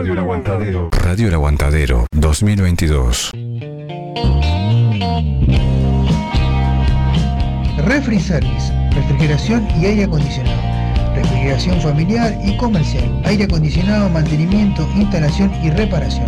[0.00, 0.90] Radio El Aguantadero.
[0.92, 3.32] Radio El Aguantadero 2022.
[7.84, 10.56] Refri Service, refrigeración y aire acondicionado.
[11.16, 13.22] Refrigeración familiar y comercial.
[13.24, 16.26] Aire acondicionado, mantenimiento, instalación y reparación.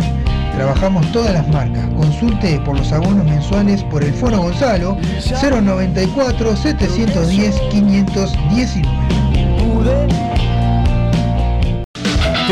[0.53, 1.87] Trabajamos todas las marcas.
[1.95, 4.97] Consulte por los abonos mensuales por el Foro Gonzalo
[5.41, 10.40] 094 710 519.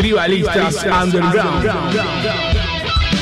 [0.00, 1.68] Tribalistas Underground.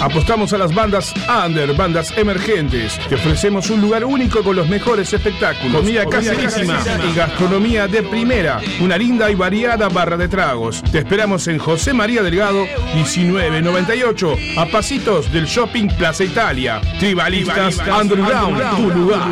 [0.01, 1.13] Apostamos a las bandas
[1.45, 2.97] under, bandas emergentes.
[3.09, 5.81] Te ofrecemos un lugar único con los mejores espectáculos.
[5.81, 6.79] Comida caserísima
[7.11, 8.61] y gastronomía de primera.
[8.81, 10.81] Una linda y variada barra de tragos.
[10.93, 16.81] Te esperamos en José María Delgado, 1998, a pasitos del Shopping Plaza Italia.
[17.01, 19.29] Tribalistas Underground, tu lugar.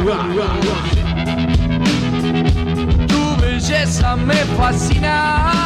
[3.07, 5.66] Tu belleza me fascina.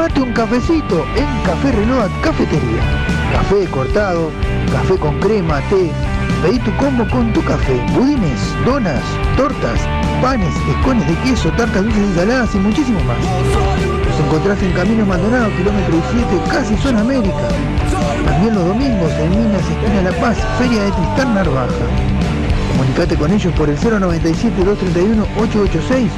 [0.00, 2.80] Tomate un cafecito en Café Reload Cafetería.
[3.34, 4.30] Café cortado,
[4.72, 5.90] café con crema, té.
[6.40, 7.78] Pedí tu combo con tu café.
[7.92, 9.02] Budines, donas,
[9.36, 9.78] tortas,
[10.22, 13.18] panes, escones de queso, tartas dulces y saladas y muchísimo más.
[14.08, 17.50] Nos encontrás en Camino Maldonado, kilómetro 17, casi zona América.
[18.24, 21.68] También los domingos en Minas, esquina La Paz, Feria de Tristán Narvaja.
[22.70, 26.08] Comunicate con ellos por el 097-231-886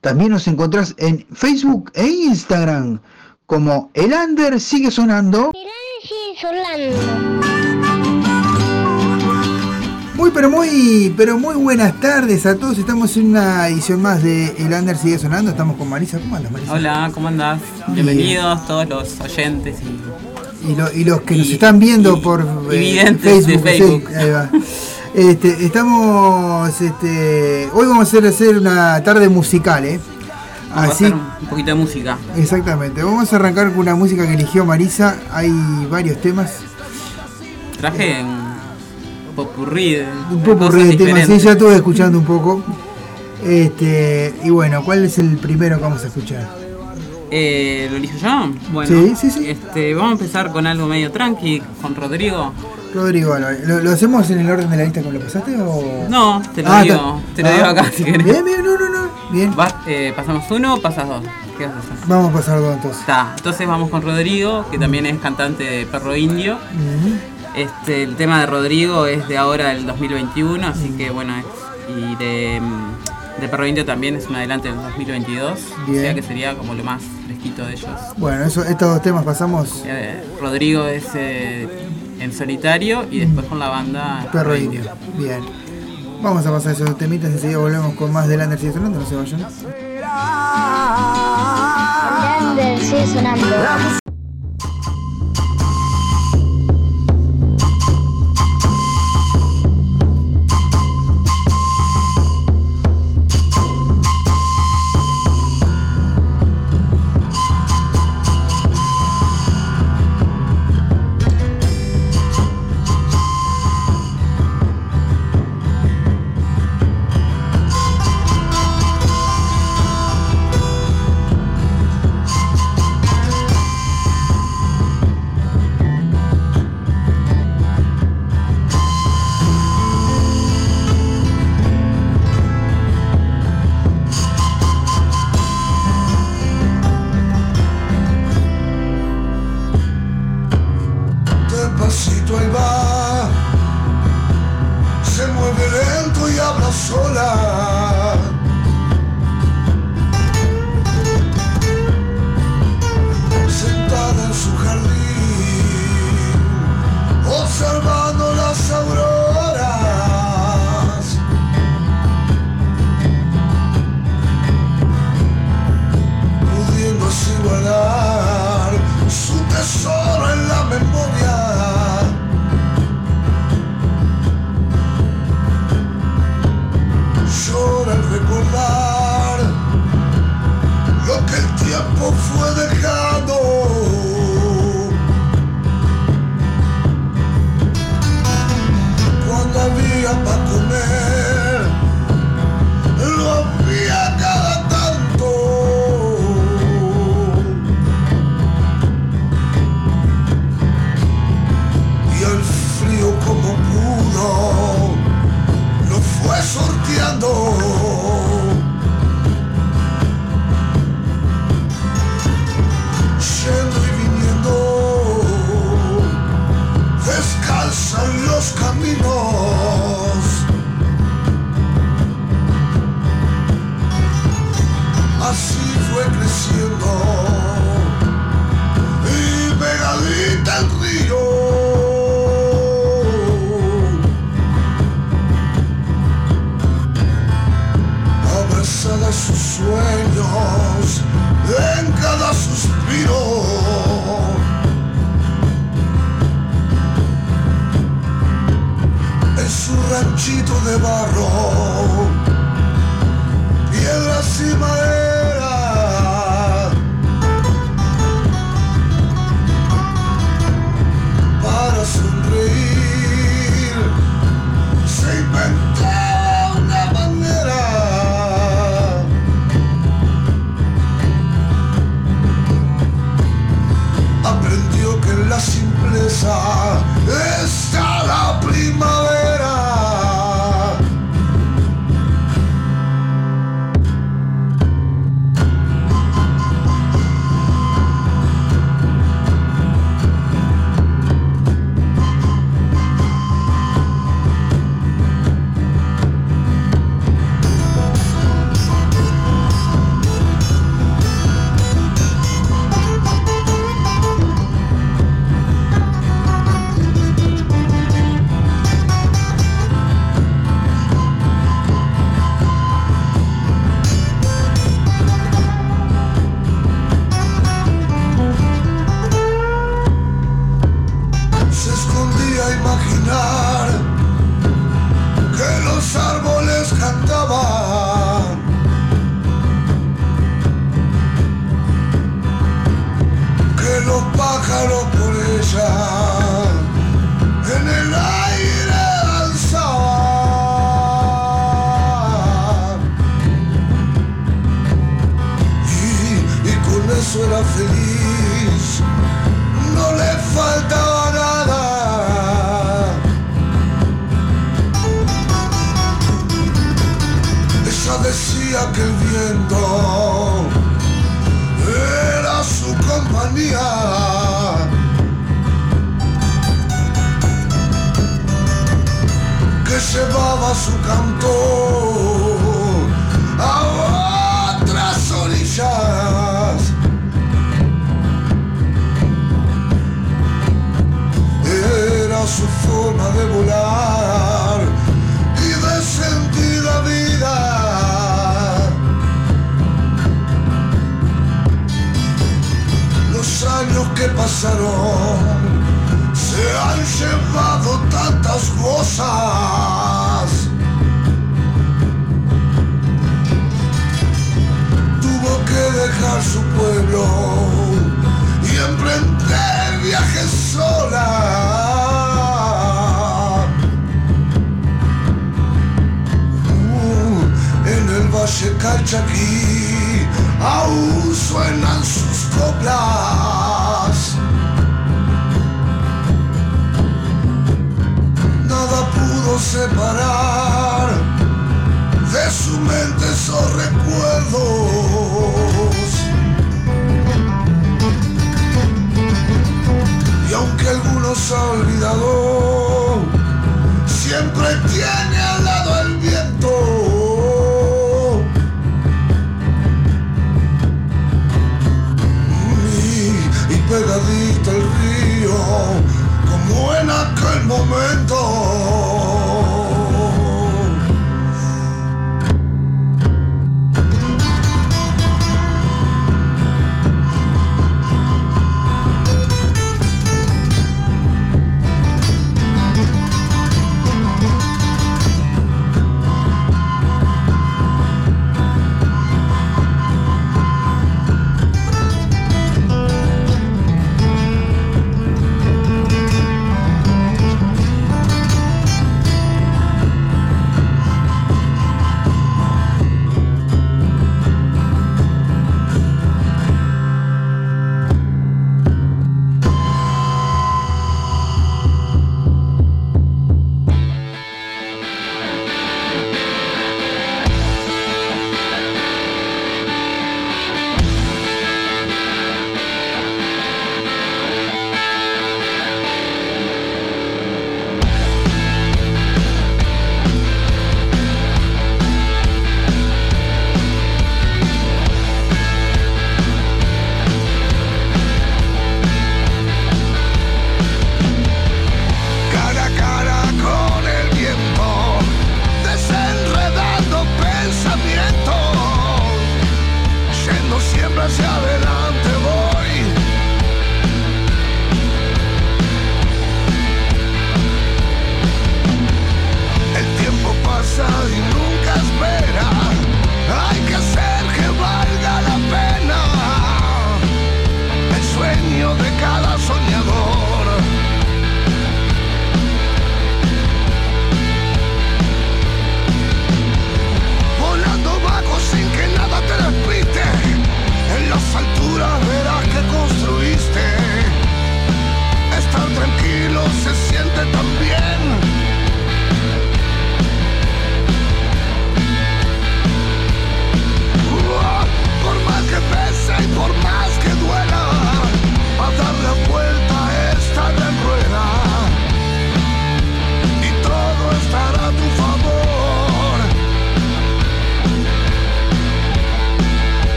[0.00, 2.98] También nos encontrás en Facebook e Instagram
[3.46, 5.52] como El Under sigue sonando.
[10.16, 12.78] Muy pero muy pero muy buenas tardes a todos.
[12.78, 15.52] Estamos en una edición más de El Under sigue sonando.
[15.52, 16.18] Estamos con Marisa.
[16.18, 16.72] ¿Cómo andas, Marisa?
[16.72, 17.60] Hola, ¿cómo andás?
[17.86, 20.00] Bienvenidos todos los oyentes y
[20.66, 24.08] Y, lo- y los que nos están viendo por eh, sí, Facebook.
[24.16, 24.50] ahí va.
[25.14, 29.98] Este, estamos este, hoy vamos a hacer, una tarde musical, ¿eh?
[30.74, 32.18] vamos Así a un poquito de música.
[32.36, 35.50] Exactamente, vamos a arrancar con una música que eligió Marisa, hay
[35.90, 36.56] varios temas,
[37.80, 42.62] Traje un popurrí de, un poco cosas de temas, sí, ya estuve escuchando un poco.
[43.44, 46.48] Este, y bueno, ¿cuál es el primero que vamos a escuchar?
[47.30, 48.50] Eh, ¿Lo elijo yo?
[48.72, 49.50] Bueno, Sí, sí, sí.
[49.50, 52.52] Este, vamos a empezar con algo medio tranqui, con Rodrigo.
[52.94, 53.36] Rodrigo.
[53.38, 56.06] ¿Lo, lo hacemos en el orden de la lista como lo pasaste o...?
[56.08, 58.24] No, te lo Ah, digo, te lo digo ah, acá si querés.
[58.24, 59.08] Bien, bien, no, no, no.
[59.30, 59.54] Bien.
[59.54, 61.22] Vas, eh, ¿Pasamos uno o pasas dos?
[61.58, 61.94] ¿Qué vas a hacer?
[62.06, 63.00] Vamos a pasar dos entonces.
[63.00, 66.56] Está, entonces vamos con Rodrigo, que también es cantante de Perro Indio.
[67.54, 71.34] Este, el tema de Rodrigo es de ahora del 2021, así que bueno,
[71.88, 75.98] y de, mm, de Perro Indio también es un adelante del 2022, Bien.
[75.98, 77.90] o sea que sería como lo más fresquito de ellos.
[78.16, 81.68] Bueno, eso, estos dos temas pasamos Eh, Rodrigo es eh,
[82.20, 84.82] en solitario y después con la banda Perro Indio.
[85.16, 85.40] Bien.
[86.20, 89.14] Vamos a pasar esos temitas, enseguida volvemos con más del Under sigue sonando, no se
[89.14, 89.46] vayan.
[92.50, 94.07] Under sigue sonando.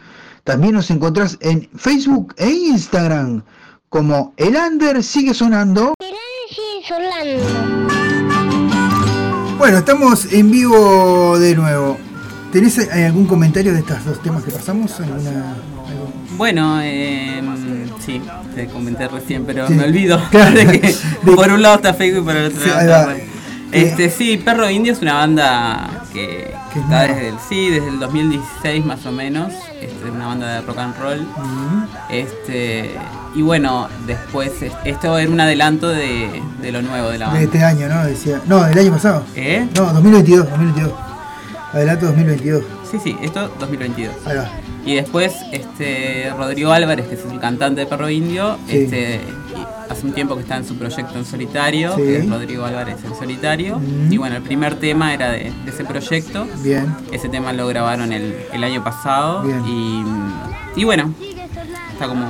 [0.46, 3.44] También nos encontrás en Facebook e Instagram
[3.90, 5.94] como El Under sigue sonando.
[9.58, 11.98] Bueno, estamos en vivo de nuevo.
[12.54, 14.98] ¿Tenés eh, algún comentario de estos dos temas que pasamos?
[15.02, 15.81] ¿Alguna?
[16.38, 17.42] Bueno, eh,
[18.04, 18.22] sí,
[18.56, 19.74] te comenté recién, pero Sí.
[19.74, 20.56] me olvido Claro.
[20.56, 20.96] de que
[21.36, 23.06] por un lado está Facebook y por el otro Sí, lado ahí está va.
[23.14, 23.24] Ray.
[23.74, 27.88] Este, sí, Perro Indio es una banda que, Que es está desde el, sí, desde
[27.88, 29.54] el 2016 más o menos.
[29.82, 31.22] Este, una banda de rock and roll.
[31.22, 32.92] Mm, Este,
[33.34, 37.32] y bueno, después es- esto era un adelanto de, de lo nuevo de la De
[37.32, 37.44] banda.
[37.46, 38.04] este año, ¿no?
[38.06, 38.42] Decía.
[38.46, 39.24] No, del año pasado.
[39.38, 39.66] ¿Eh?
[39.78, 40.92] No, 2022, 2022.
[41.72, 42.64] Adelanto 2022.
[42.92, 44.14] Sí, sí, esto 2022.
[44.26, 44.50] Ahí va.
[44.86, 48.78] Y después este Rodrigo Álvarez, que es el cantante de Perro Indio, Sí.
[48.80, 49.20] este,
[49.90, 52.02] hace un tiempo que está en su proyecto en solitario, Sí.
[52.02, 53.78] que es Rodrigo Álvarez en solitario.
[53.78, 54.12] Mm.
[54.12, 56.48] Y bueno, el primer tema era de, de ese proyecto.
[56.64, 56.96] Bien.
[57.12, 59.44] Ese tema lo grabaron el, el año pasado.
[59.44, 59.64] Bien.
[59.68, 60.04] Y,
[60.82, 61.14] y bueno,
[61.94, 62.26] está como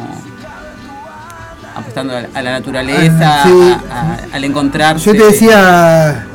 [1.75, 3.73] apostando a, a la naturaleza, Ah, sí.
[3.89, 4.01] a-
[4.33, 5.05] a- al encontrarse.
[5.05, 6.25] Yo te decía,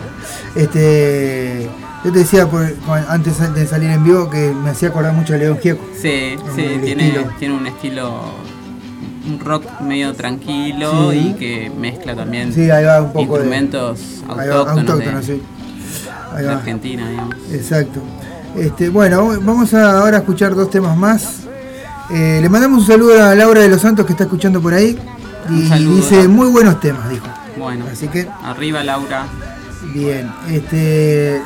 [0.55, 1.69] este,
[2.05, 2.73] yo te decía por-
[3.09, 5.85] antes de salir en vivo que me hacía acordar mucho a León Gieco.
[6.01, 7.29] Sí, sí, tiene, estilo.
[7.39, 8.21] tiene un estilo,
[9.27, 11.19] un rock medio tranquilo Sí.
[11.19, 15.25] y que mezcla también Sí, ahí va un poco de- instrumentos va, autóctonos, autóctono, de,
[15.27, 15.43] sí.
[16.33, 16.55] Ahí de va.
[16.55, 17.35] Argentina, digamos.
[17.53, 18.01] Exacto.
[18.57, 21.41] Este, bueno, vamos a ahora a escuchar dos temas más.
[22.11, 24.97] Eh, le mandamos un saludo a Laura de los Santos que está escuchando por ahí.
[25.51, 27.27] Y dice muy buenos temas, dijo.
[27.59, 29.27] Bueno, Así que, arriba Laura.
[29.95, 30.31] bien.
[30.51, 31.41] Este,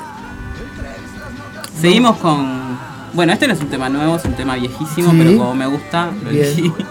[1.81, 2.79] Seguimos con...
[3.13, 5.17] Bueno, este no es un tema nuevo, es un tema viejísimo, Sí.
[5.19, 6.73] pero como me gusta, lo elegí.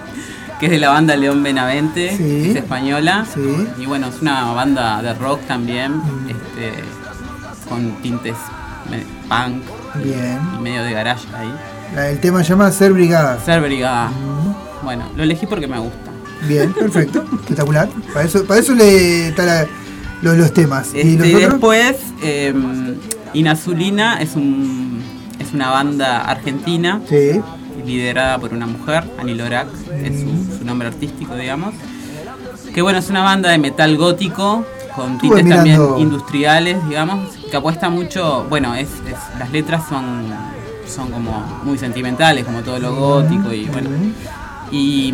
[0.60, 2.49] Que es de la banda León Benavente, Sí.
[2.49, 3.25] es española.
[3.34, 3.39] Sí.
[3.78, 6.30] Y bueno, es una banda de rock también, Mm.
[6.30, 6.84] este,
[7.69, 8.36] con tintes
[9.30, 9.63] punk
[10.04, 10.38] bien.
[10.58, 12.10] y medio de garage ahí.
[12.12, 13.39] El tema se llama Ser Brigada.
[13.45, 14.10] Ser Brigada.
[14.10, 14.84] Mm.
[14.86, 16.12] Bueno, lo elegí porque me gusta.
[16.45, 17.88] Bien, perfecto, espectacular.
[18.13, 19.67] Para eso, para eso le está la-
[20.21, 20.88] los, los temas.
[20.88, 21.52] Este, ¿Y los y otros?
[21.54, 22.54] después, eh,
[23.33, 25.01] Inazulina es, un,
[25.39, 27.39] es una banda argentina Sí,
[27.85, 29.67] liderada por una mujer, Ani Lorak,
[30.03, 31.73] es su, su nombre artístico, digamos.
[32.73, 34.65] Que bueno, es una banda de metal gótico
[34.95, 40.33] con Estuve tintes también industriales, digamos, que apuesta mucho, bueno, es, es- las letras son,
[40.87, 43.89] son como muy sentimentales, como todo lo gótico y bueno.
[44.71, 45.13] Y,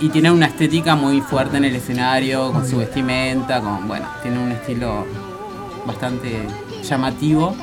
[0.00, 4.38] y tienen una estética muy fuerte en el escenario, con su vestimenta, con bueno, tienen
[4.40, 5.04] un estilo
[5.84, 6.46] bastante
[6.88, 7.54] llamativo,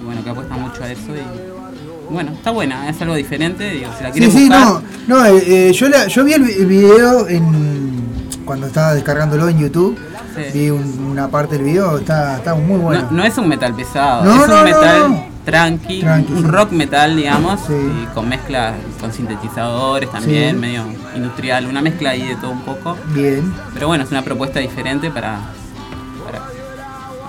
[0.00, 3.90] y bueno, que apuesta mucho a eso y bueno, está buena, es algo diferente, digo,
[3.96, 6.52] si la sí, sí, buscar, no, no eh, eh, yo, la- yo vi el, vi-
[6.52, 8.02] el video en,
[8.44, 9.98] cuando estaba descargándolo en YouTube
[10.34, 10.44] Sí.
[10.54, 13.02] Vi un- una parte del video, está, está muy bueno.
[13.10, 16.72] No, no es un metal pesado, No, es no, un metal tranqui, Tranqui, un rock
[16.72, 17.74] metal, digamos, Sí.
[17.74, 20.60] y con mezcla con sintetizadores también, Sí.
[20.62, 22.96] medio industrial, una mezcla ahí de todo un poco.
[23.12, 25.38] Bien, Pero bueno, es una propuesta diferente para,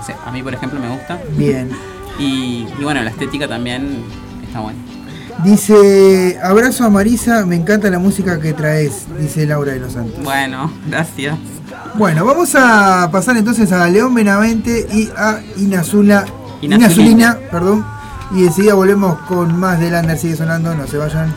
[0.04, 1.20] sé, a mí por ejemplo me gusta.
[1.38, 1.70] bien.
[2.20, 4.04] Y, y bueno, la estética también
[4.46, 4.80] está buena.
[5.44, 10.24] Dice, abrazo a Marisa, me encanta la música que traes, dice Laura de los Santos.
[10.24, 11.38] Bueno, gracias.
[11.96, 16.26] Bueno, vamos a pasar entonces a León Benavente y a Inazula,
[16.62, 16.76] Inazulina.
[16.76, 17.86] Inazulina, perdón.
[18.36, 21.34] Y enseguida volvemos con más de Lander, sigue sonando, no se vayan.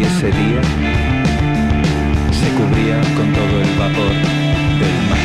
[0.00, 0.62] Y ese día
[2.32, 4.14] se cubría con todo el vapor
[4.80, 5.18] del mar.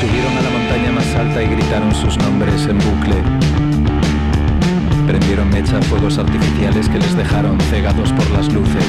[0.00, 3.21] Subieron a la montaña más alta y gritaron sus nombres en bucle.
[6.02, 8.84] Artificiales que les dejaron cegados por las luces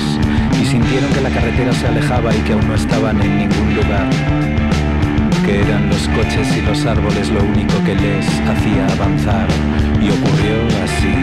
[0.59, 4.09] y sintieron que la carretera se alejaba y que aún no estaban en ningún lugar.
[5.45, 9.47] Que eran los coches y los árboles lo único que les hacía avanzar.
[10.01, 11.13] Y ocurrió así.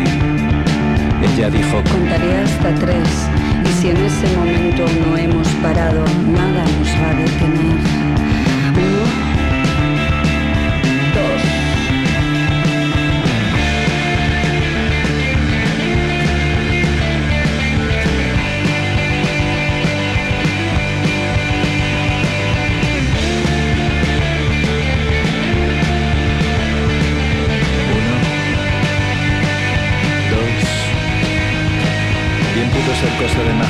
[1.34, 3.08] Ella dijo, Contaré hasta tres
[3.64, 7.80] y si en ese momento no hemos parado, nada nos va a detener.
[8.78, 9.19] Uno,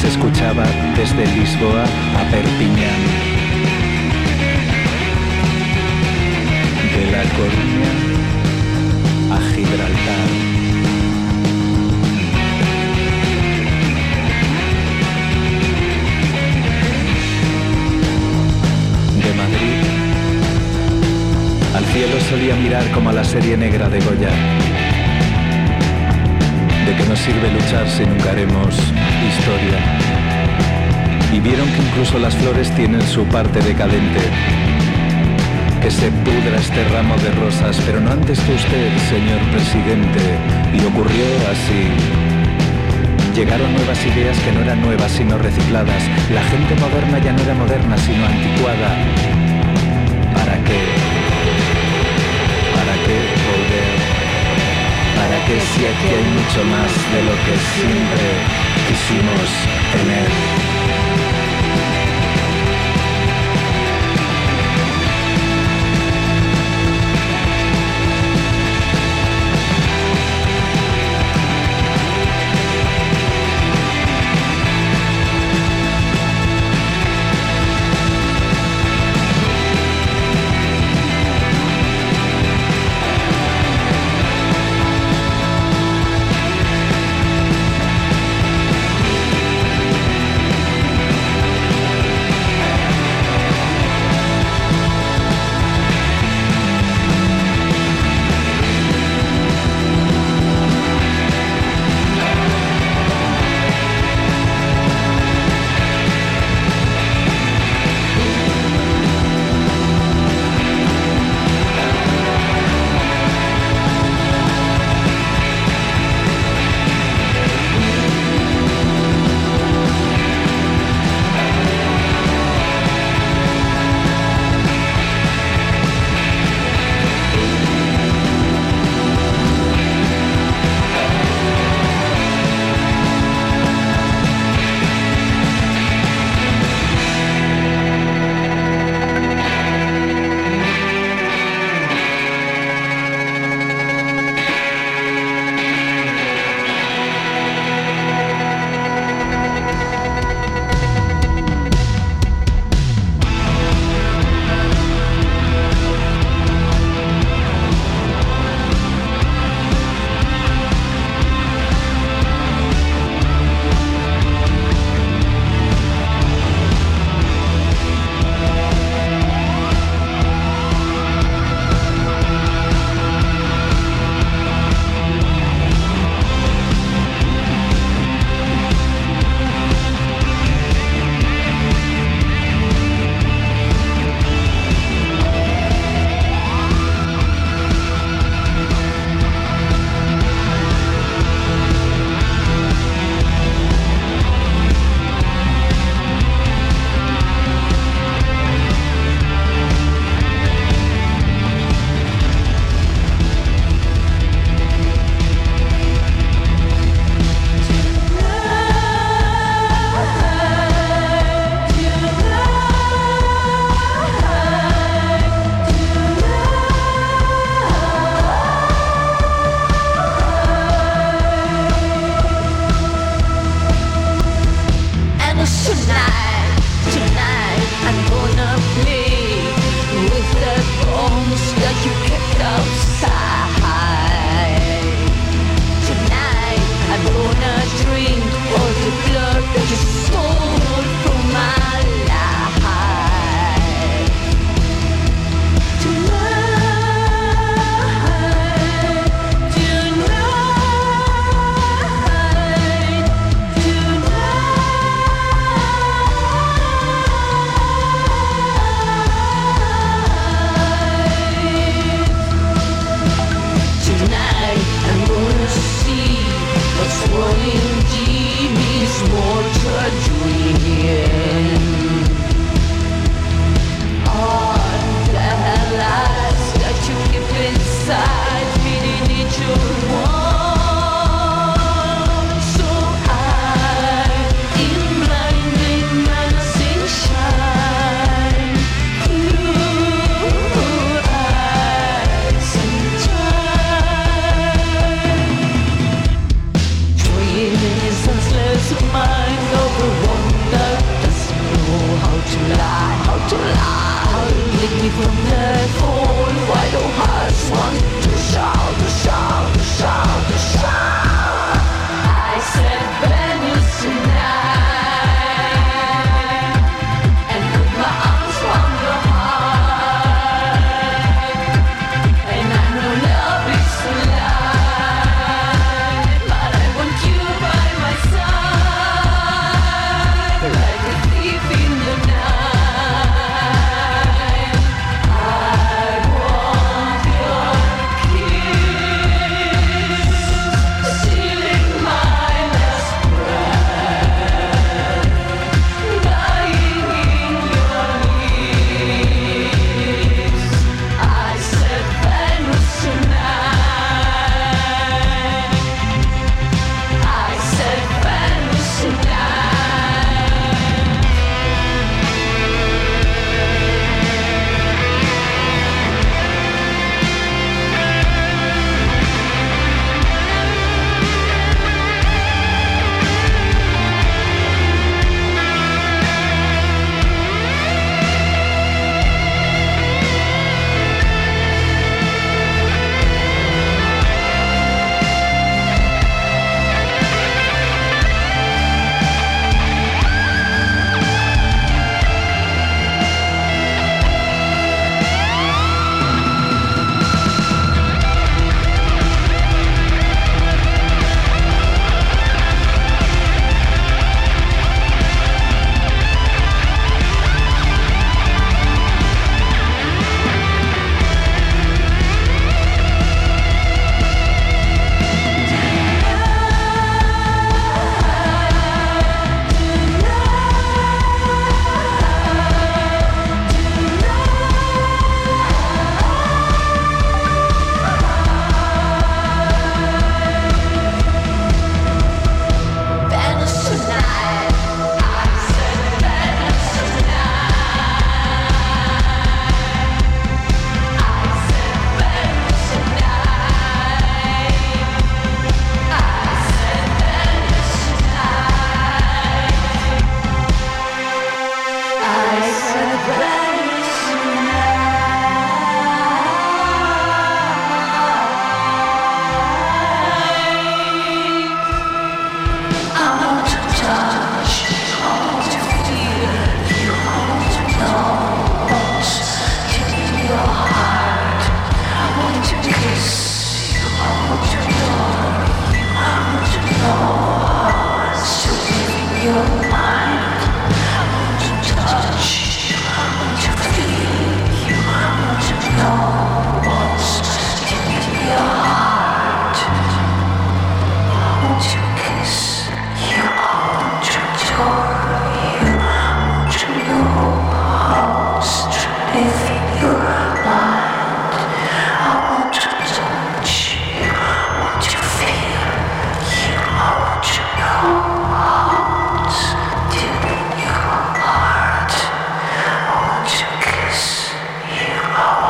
[0.00, 0.64] se escuchaba
[0.96, 3.00] desde Lisboa a Perpiñán.
[6.94, 7.92] De La Coruña
[9.32, 10.28] a Gibraltar.
[19.20, 19.78] De Madrid
[21.74, 24.77] al cielo solía mirar como a la serie negra de Goya.
[26.88, 28.74] ¿De qué nos sirve luchar si nunca haremos
[29.28, 29.76] historia?
[31.30, 34.20] Y vieron que incluso las flores tienen su parte decadente.
[35.82, 40.18] Que se pudra este ramo de rosas, pero no antes que usted, señor presidente.
[40.72, 41.92] Y ocurrió así.
[43.36, 46.02] Llegaron nuevas ideas que no eran nuevas sino recicladas.
[46.32, 48.96] La gente moderna ya no era moderna sino anticuada.
[50.32, 50.80] ¿Para qué?
[52.72, 54.17] ¿Para qué volver?
[55.48, 58.22] ¿Para qué si aquí hay mucho más de lo que siempre
[58.86, 59.48] quisimos
[59.92, 60.67] tener?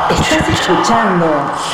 [0.09, 1.25] Escuchando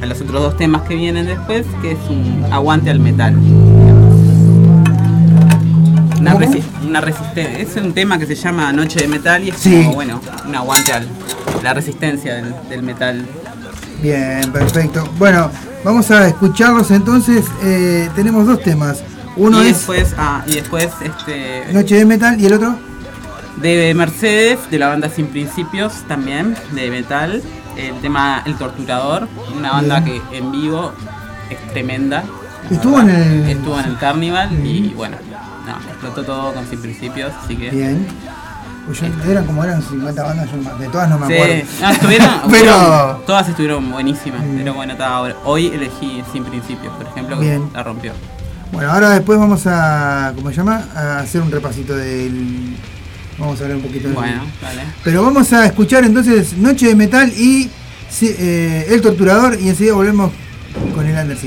[0.02, 3.36] a los otros dos temas que vienen después, que es un aguante al metal.
[6.20, 9.58] Una, resi- una resistencia, es un tema que se llama Noche de Metal y es
[9.58, 9.76] Sí.
[9.84, 11.04] como, bueno, un aguante a
[11.64, 13.26] la resistencia del, del metal.
[14.02, 15.08] Bien, perfecto.
[15.18, 15.50] Bueno,
[15.84, 17.46] vamos a escucharlos entonces.
[17.64, 19.04] Eh, tenemos dos temas.
[19.36, 22.76] Uno y es después, ah, y después este Noche de Metal y el otro.
[23.62, 27.42] de Mercedes, de la banda Sin Principios también, de metal.
[27.78, 30.22] El tema El Torturador, una banda Bien.
[30.32, 30.92] que en vivo
[31.50, 32.24] es tremenda.
[32.70, 35.18] Estuvo en el- Estuvo en el Carnival y bueno,
[35.66, 37.70] no, explotó todo con Sin Principios, así que.
[37.70, 38.08] Bien.
[38.86, 41.64] Pues yo- eran como eran 50 bandas, yo de todas no me Sí, acuerdo.
[41.82, 47.38] no, estuvieron, Pero- todas estuvieron buenísimas, pero bueno, ahora- hoy elegí Sin Principios, por ejemplo,
[47.40, 48.14] que la rompió.
[48.72, 50.84] Bueno, ahora después vamos a, ¿cómo se llama?
[50.96, 52.76] A hacer un repasito del...
[53.38, 54.16] Vamos a hablar un poquito del...
[54.16, 54.82] Bueno, dale.
[55.04, 57.70] Pero vamos a escuchar entonces Noche de Metal y
[58.22, 60.32] eh, El Torturador y enseguida volvemos
[60.94, 61.38] con el Under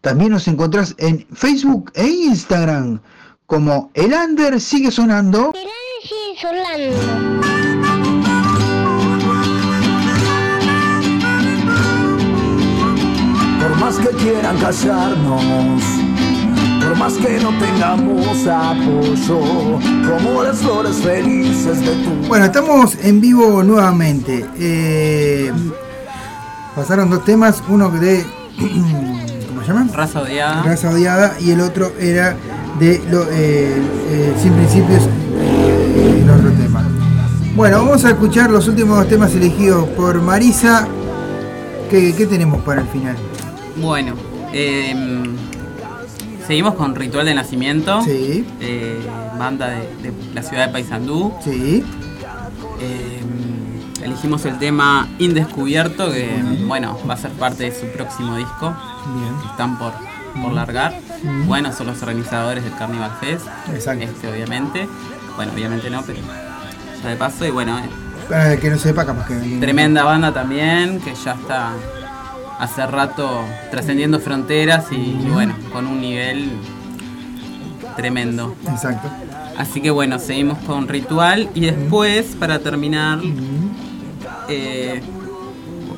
[0.00, 3.00] También nos encontrás en Facebook e Instagram
[3.46, 5.52] como El Under sigue sonando.
[6.02, 6.96] sigue sonando.
[13.60, 15.97] Por más que quieran callarnos,
[16.88, 19.78] por más que no tengamos apoyo,
[20.08, 22.28] como las flores felices de tu.
[22.28, 24.46] Bueno, estamos en vivo nuevamente.
[24.58, 25.52] Eh,
[26.74, 28.24] pasaron dos temas, uno de.
[29.48, 29.86] ¿Cómo se llama?
[29.92, 30.62] Raza odiada.
[30.62, 32.36] Raza odiada y el otro era
[32.78, 35.02] de lo, eh, eh, Sin Principios,
[35.94, 36.88] el otro tema.
[37.54, 40.88] Bueno, vamos a escuchar los últimos dos temas elegidos por Marisa.
[41.90, 43.16] ¿Qué, qué tenemos para el final?
[43.76, 44.14] Bueno,
[44.52, 45.37] em,
[46.48, 48.02] seguimos con Ritual de Nacimiento.
[48.02, 48.44] Sí.
[48.60, 48.98] eh,
[49.38, 51.32] banda de, de la ciudad de Paysandú.
[51.44, 51.84] Sí.
[52.80, 58.74] Em, elegimos el tema Indescubierto, que bueno, va a ser parte de su próximo disco.
[59.14, 59.38] Bien.
[59.42, 59.92] que están por,
[60.42, 60.98] por largar.
[61.46, 63.46] Bueno, son los organizadores del Carnival Fest.
[63.72, 64.04] Exacto.
[64.04, 64.88] Este, obviamente.
[65.36, 66.18] Bueno, obviamente no, pero
[67.02, 67.44] ya de paso.
[67.46, 69.34] Y bueno, eh, que no sepa, capaz que.
[69.60, 71.72] tremenda banda también, que ya está
[72.58, 73.28] hace rato
[73.70, 76.50] trascendiendo fronteras y, y bueno, con un nivel
[77.96, 78.54] tremendo.
[78.68, 79.08] Exacto.
[79.56, 83.18] Así que bueno, seguimos con Ritual y después, para terminar,
[84.48, 85.02] eh,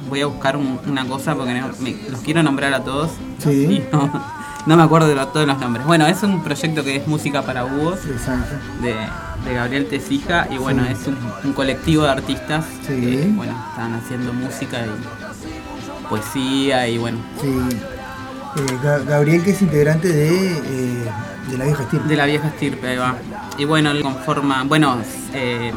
[0.09, 3.11] voy a buscar un- una cosa porque no- me- los quiero nombrar a todos.
[3.39, 3.83] Sí.
[3.93, 4.11] no,
[4.67, 5.87] no me acuerdo de lo- todos los nombres.
[5.87, 8.55] Bueno, es un proyecto que es Música para Búhos Exacto.
[8.83, 8.95] de,
[9.49, 10.93] de Gabriel Tesija y bueno, Sí.
[10.93, 12.95] es un, un colectivo de artistas Sí.
[13.01, 15.20] que bueno, están haciendo música y
[16.11, 17.49] poesía y bueno, Sí.
[17.49, 21.11] Eh, Ga- Gabriel, que es integrante de, eh,
[21.49, 22.09] de la vieja estirpe.
[22.09, 23.15] de la vieja estirpe, ahí va.
[23.57, 24.99] Y bueno, conforma, bueno,
[25.33, 25.73] eh,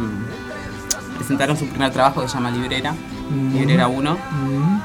[1.18, 2.94] presentaron su primer trabajo que se llama Librera,
[3.30, 3.54] Mm.
[3.54, 4.18] Librera 1.
[4.32, 4.80] Mm,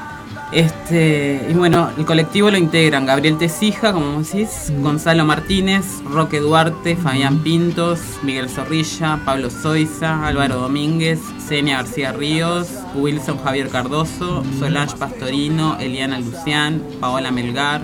[0.51, 6.95] Este, y bueno, el colectivo lo integran Gabriel Tesija, como decís, Gonzalo Martínez, Roque Duarte,
[6.95, 14.97] Fabián Pintos, Miguel Zorrilla, Pablo Zoiza, Álvaro Domínguez, Senia García Ríos, Wilson Javier Cardoso, Solange
[14.97, 17.81] Pastorino, Eliana Lucián, Paola Melgar,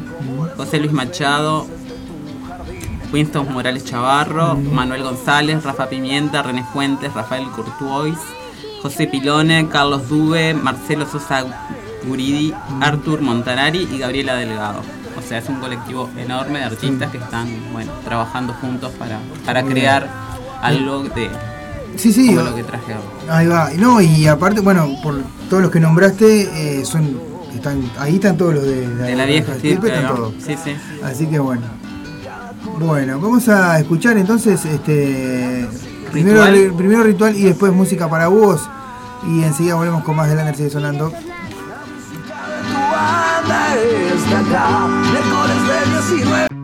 [0.58, 1.68] José Luis Machado,
[3.14, 8.18] Winston Morales Chavarro, Manuel González, Rafa Pimienta, René Fuentes, Rafael Courtois,
[8.82, 11.46] José Pilone, Carlos Dube, Marcelo Sosa
[12.08, 14.82] Guridi, Artur Montanari y Gabriela Delgado.
[15.18, 19.64] O sea, es un colectivo enorme de artistas que están, bueno, trabajando juntos para, para
[19.64, 20.08] crear
[20.62, 21.30] algo de
[21.96, 22.28] Sí, sí.
[22.28, 23.38] como o- lo que traje ahora.
[23.38, 23.70] Ahí va.
[23.78, 27.18] No, y aparte, bueno, por todos los que nombraste, eh, son
[27.56, 30.14] están ahí están todos los de, De la vieja estirpe, están ¿no?
[30.16, 30.34] todos.
[30.46, 30.76] Sí, sí.
[31.04, 31.62] Así que bueno.
[32.80, 35.68] Bueno, vamos a escuchar entonces este
[36.12, 36.74] primero, Ritual.
[36.78, 38.62] primero ritual y después música para búhos
[39.28, 41.14] y enseguida volvemos con más de Lander sigue sonando.
[43.76, 46.55] Está acá, miércoles de 19.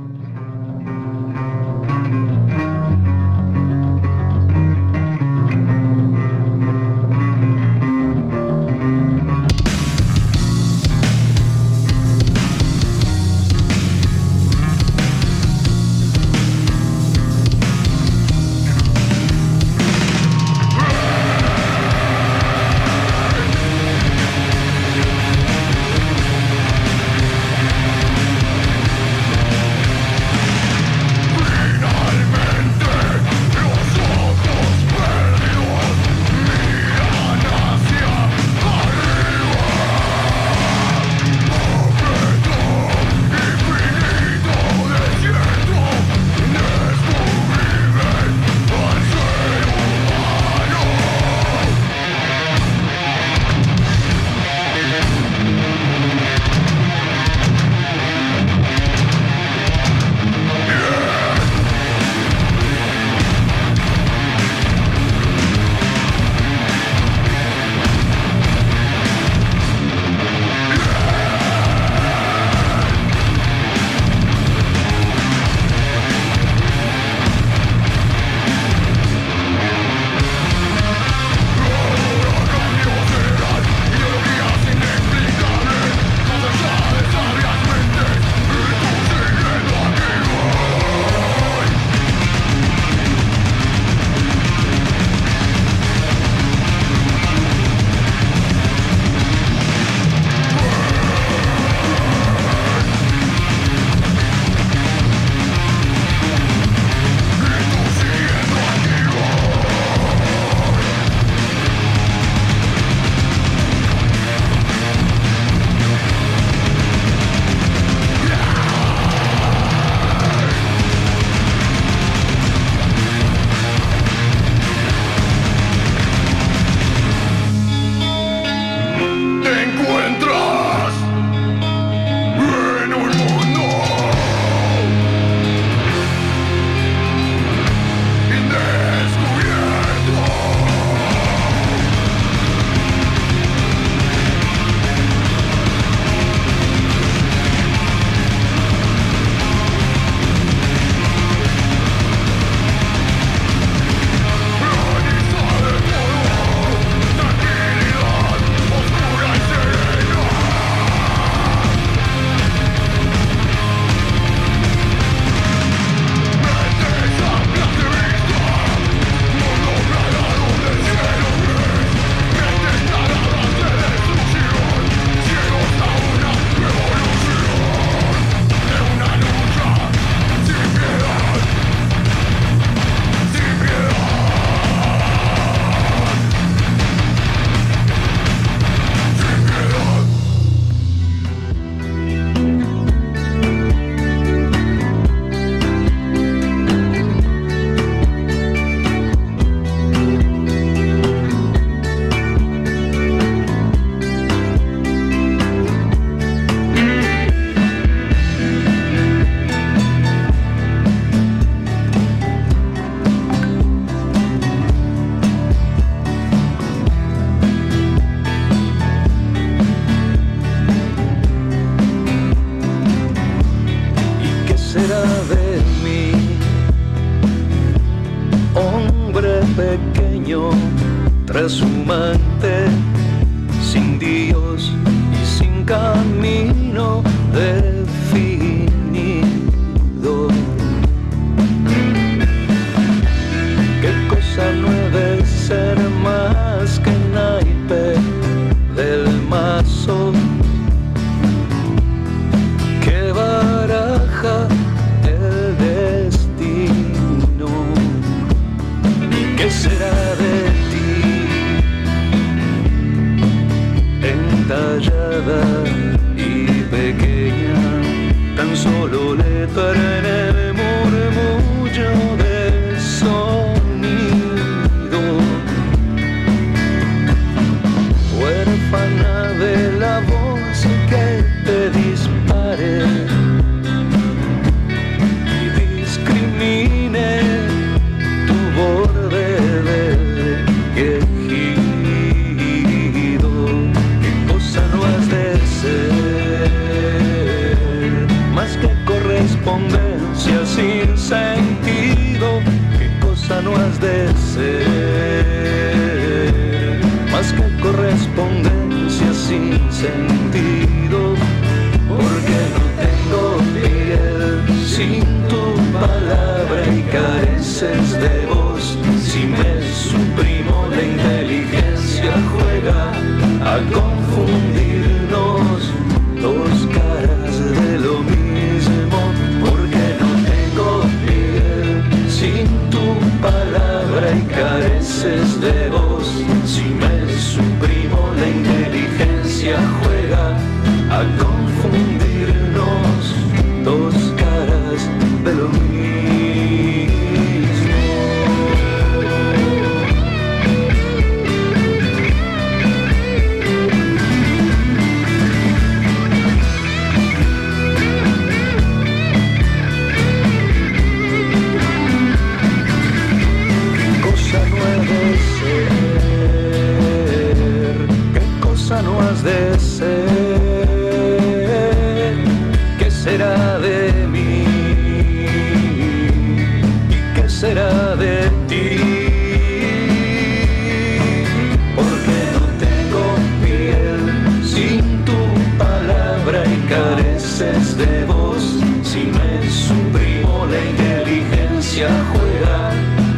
[392.42, 392.50] 人，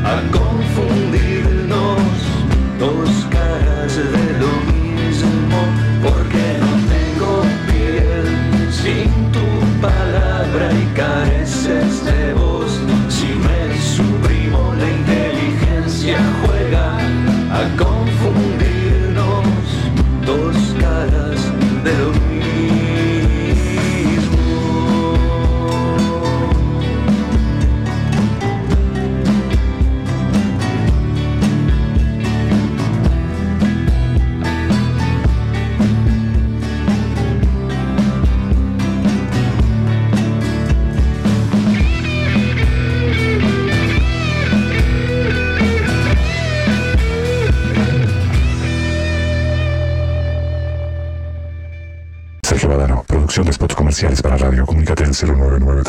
[0.04, 0.44] 寒光
[0.76, 0.78] 鋒
[1.12, 1.33] 了。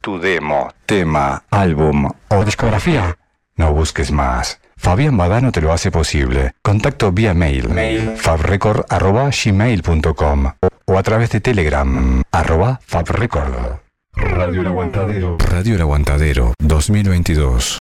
[0.00, 3.18] tu demo, tema, álbum o discografía.
[3.56, 4.60] No busques más.
[4.76, 6.52] Fabián Badano te lo hace posible.
[6.62, 7.68] Contacto vía mail,
[8.16, 10.52] fabrecord.gmail.com o,
[10.86, 13.80] o a través de Telegram, arroba fabrecord.
[14.14, 15.36] Radio El Aguantadero.
[15.38, 17.78] Radio El Aguantadero 2022.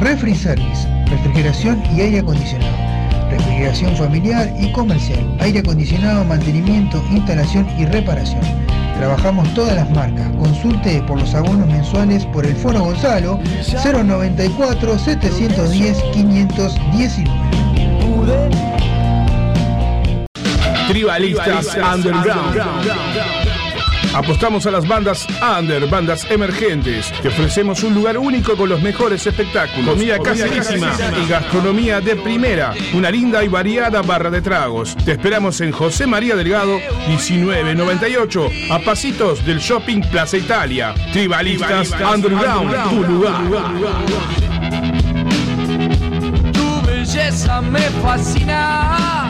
[0.00, 2.79] Refri Service, refrigeración y aire acondicionado.
[3.60, 8.40] Refrigeración familiar y comercial, aire acondicionado, mantenimiento, instalación y reparación.
[8.96, 10.30] Trabajamos todas las marcas.
[10.38, 13.38] Consulte por los abonos mensuales por el Foro Gonzalo
[13.84, 17.30] 094 710 519.
[20.88, 23.49] Tribalistas Underground.
[24.14, 25.26] Apostamos a las bandas
[25.58, 27.12] under, bandas emergentes.
[27.22, 29.88] Te ofrecemos un lugar único con los mejores espectáculos.
[29.88, 30.92] Comida caserísima
[31.24, 32.74] y gastronomía de primera.
[32.92, 34.96] Una linda y variada barra de tragos.
[35.04, 40.92] Te esperamos en José María Delgado, 1998, a pasitos del Shopping Plaza Italia.
[41.12, 43.42] Tribalistas Underground, tu lugar.
[46.52, 49.29] Tu belleza me fascina.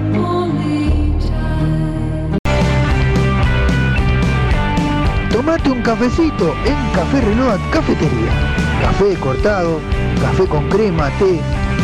[5.41, 8.29] Tomate un cafecito en Café Reload Cafetería.
[8.79, 9.79] Café cortado,
[10.21, 11.41] café con crema, té.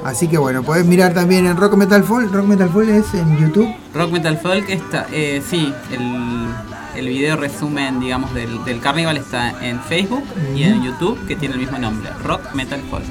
[0.05, 2.33] Así que bueno, podés mirar también en Rock Metal Folk.
[2.33, 3.69] Rock Metal Folk es en YouTube.
[3.93, 6.47] Rock Metal Folk está, eh, sí, el,
[6.95, 10.23] el video resumen, digamos, del, del carnival está en Facebook
[10.55, 13.05] y en YouTube, que tiene el mismo nombre, Rock Metal Folk.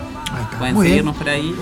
[0.57, 0.93] Pueden Muy bien.
[0.93, 1.53] seguirnos por ahí.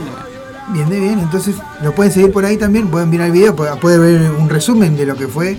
[0.69, 1.19] Bien, de bien.
[1.19, 2.87] Entonces lo pueden seguir por ahí también.
[2.89, 5.57] Pueden mirar el video, pu- pueden ver un resumen de lo que fue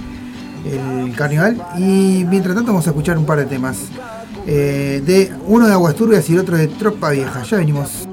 [0.65, 1.61] el carnaval.
[1.79, 3.77] Y mientras tanto vamos a escuchar un par de temas.
[4.47, 7.43] Eh, de uno de Aguasturbias y el otro de Tropa Vieja.
[7.45, 8.07] Ya venimos.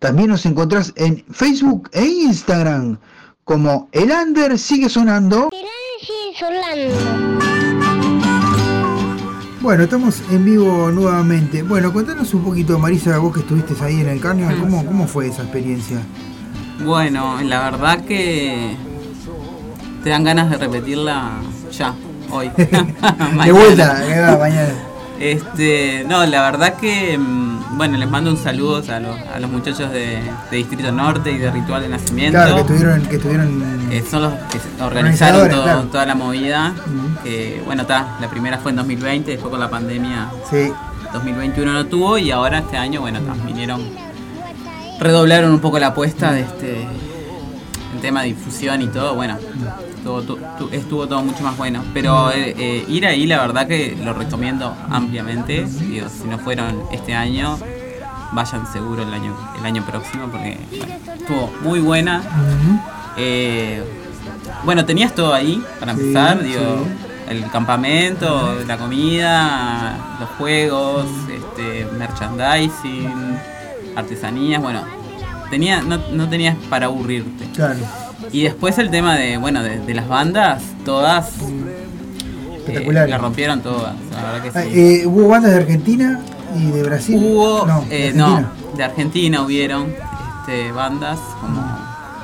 [0.00, 2.98] También nos encontrás en Facebook e Instagram
[3.44, 5.48] como El Under sigue sonando.
[6.00, 6.92] sigue sonando.
[9.60, 11.62] Bueno, estamos en vivo nuevamente.
[11.62, 15.28] Bueno, contanos un poquito, Marisa, vos que estuviste ahí en el Carnival, ¿cómo, cómo fue
[15.28, 16.02] esa experiencia?
[16.80, 18.76] Bueno, la verdad que
[20.04, 21.30] te dan ganas de repetirla
[21.72, 21.94] ya,
[22.30, 22.50] hoy.
[22.56, 24.68] de vuelta, mañana.
[25.20, 29.50] Este, no, la verdad que, mm, bueno, les mando un saludo a los, a los
[29.50, 32.38] muchachos de, de Distrito Norte y de Ritual de Nacimiento.
[32.38, 35.82] Claro, que estuvieron, que estuvieron Eh, son los que organizaron todo- claro.
[35.90, 36.72] toda la movida.
[37.24, 40.70] Que, bueno, está, la primera fue en 2020, después con la pandemia Sí.
[41.12, 43.82] 2021 no tuvo y ahora este año, bueno, ta, vinieron,
[45.00, 49.38] redoblaron un poco la apuesta de este en tema de difusión y todo, bueno,
[49.96, 51.82] estuvo, tu- tu- estuvo todo mucho más bueno.
[51.94, 55.64] Pero eh, eh, ir ahí, la verdad que lo recomiendo ampliamente.
[55.66, 57.58] Digo, si no fueron este año,
[58.32, 62.22] vayan seguro el año, el año próximo porque bueno, estuvo muy buena.
[63.16, 63.82] Eh,
[64.64, 67.30] bueno, tenías todo ahí para Sí, empezar, digo, sí.
[67.30, 73.38] el campamento, la comida, los juegos, este, merchandising,
[73.98, 74.82] artesanías, bueno,
[75.50, 77.44] tenía, no, no tenías para aburrirte.
[77.54, 77.74] Claro.
[78.32, 81.30] Y después el tema de, bueno, de, de las bandas, todas
[82.56, 83.08] Espectaculares.
[83.08, 84.68] eh, la rompieron todas, la verdad que Ah, sí.
[85.02, 86.20] eh, ¿Hubo bandas de Argentina
[86.56, 87.16] y de Brasil?
[87.18, 88.52] Hubo, no, eh, de no, Argentina.
[88.76, 89.86] de Argentina hubieron
[90.40, 91.62] este, bandas como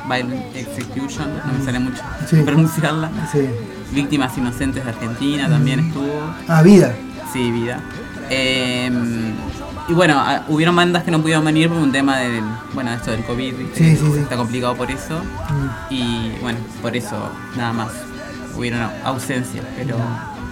[0.09, 2.37] Violent Execution, no me sale mucho Sí.
[2.45, 3.11] pronunciarla.
[3.33, 3.49] Sí.
[3.93, 6.21] Víctimas Inocentes de Argentina también estuvo.
[6.49, 6.93] Ah, vida.
[7.33, 7.81] Sí, vida.
[9.89, 12.43] Y bueno, ah, hubieron bandas que no pudieron venir por un tema del,
[12.73, 13.55] bueno, esto del COVID,
[14.19, 15.19] está complicado por eso.
[15.21, 15.93] Mm.
[15.95, 17.17] Y bueno, por eso
[17.57, 17.89] nada más
[18.57, 19.97] hubieron ausencias, pero,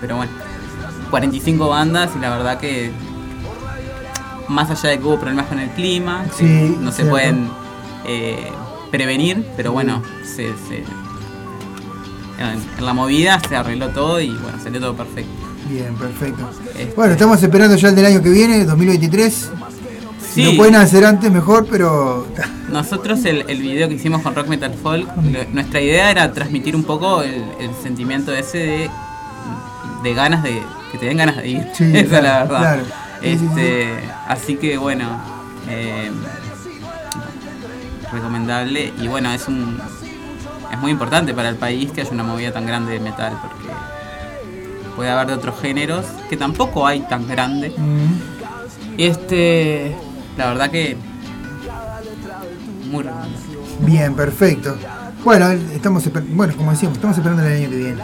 [0.00, 0.32] pero bueno,
[1.10, 2.92] 45 bandas y la verdad que
[4.48, 7.12] más allá de que hubo problemas con el clima, que no se cierto.
[7.12, 7.48] pueden
[8.04, 8.50] eh,
[8.90, 10.84] prevenir, pero bueno, se, se-
[12.38, 15.30] en, en la movida se arregló todo y bueno, salió todo perfecto.
[15.68, 16.48] Bien, perfecto.
[16.76, 19.50] Este, Bueno, estamos esperando ya el del año que viene, 2023.
[20.32, 20.44] Si Sí.
[20.50, 22.26] lo pueden hacer antes, mejor, pero.
[22.70, 26.74] Nosotros el, el video que hicimos con Rock Metal Folk, lo- nuestra idea era transmitir
[26.74, 28.90] un poco el, el sentimiento ese de,
[30.02, 31.66] de ganas de, que te den ganas de ir.
[31.74, 32.58] Sí, Esa es claro, la verdad.
[32.58, 32.82] claro.
[33.20, 33.88] Sí, Este,
[34.26, 35.06] Así que bueno,
[35.68, 36.10] eh,
[38.12, 39.78] recomendable y bueno, es un
[40.72, 43.61] es muy importante para el país que haya una movida tan grande de metal porque
[44.96, 47.70] puede haber de otros géneros que tampoco hay tan grande.
[47.76, 49.94] Mm, Este,
[50.36, 50.96] la verdad que
[52.90, 53.04] muy.
[53.80, 54.76] Bien, perfecto.
[55.24, 58.02] Bueno, estamos bueno, como decíamos, estamos esperando el año que viene.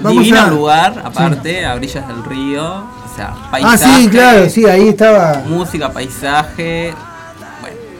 [0.00, 2.64] Divino lugar, aparte, a orillas del río.
[2.64, 4.02] O sea, Ah, paisaje.
[4.02, 5.42] sí, claro, sí, ahí estaba.
[5.48, 6.92] Música, paisaje.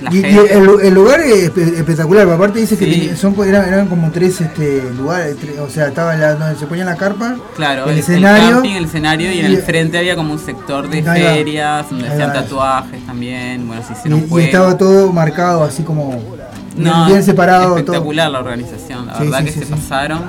[0.00, 0.52] Bueno, la Y, y gente.
[0.54, 3.16] el, el lugar es espe- espectacular, aparte dice que Sí.
[3.16, 6.96] son, eran, eran como tres este, lugares, o sea, estaba la, donde se ponía la
[6.96, 8.50] carpa, Claro, el, el, el escenario.
[8.56, 12.32] camping, el escenario y en el frente había como un sector de ferias donde hacían
[12.32, 13.66] tatuajes también.
[13.66, 17.68] Bueno, se hicieron y estaba todo marcado así como bien, No, bien separado.
[17.68, 17.76] todo.
[17.78, 20.22] espectacular la organización, la Sí, verdad sí, que se pasaron.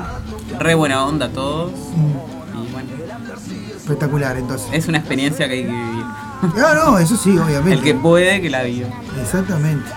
[0.59, 1.71] Re buena onda todos.
[1.71, 2.89] Mm, Y bueno,
[3.77, 4.67] espectacular, entonces.
[4.71, 5.96] es una experiencia que hay que vivir.
[6.41, 7.73] Ah, no, eso sí, obviamente.
[7.73, 8.89] El que puede, que la viva.
[9.21, 9.89] Exactamente.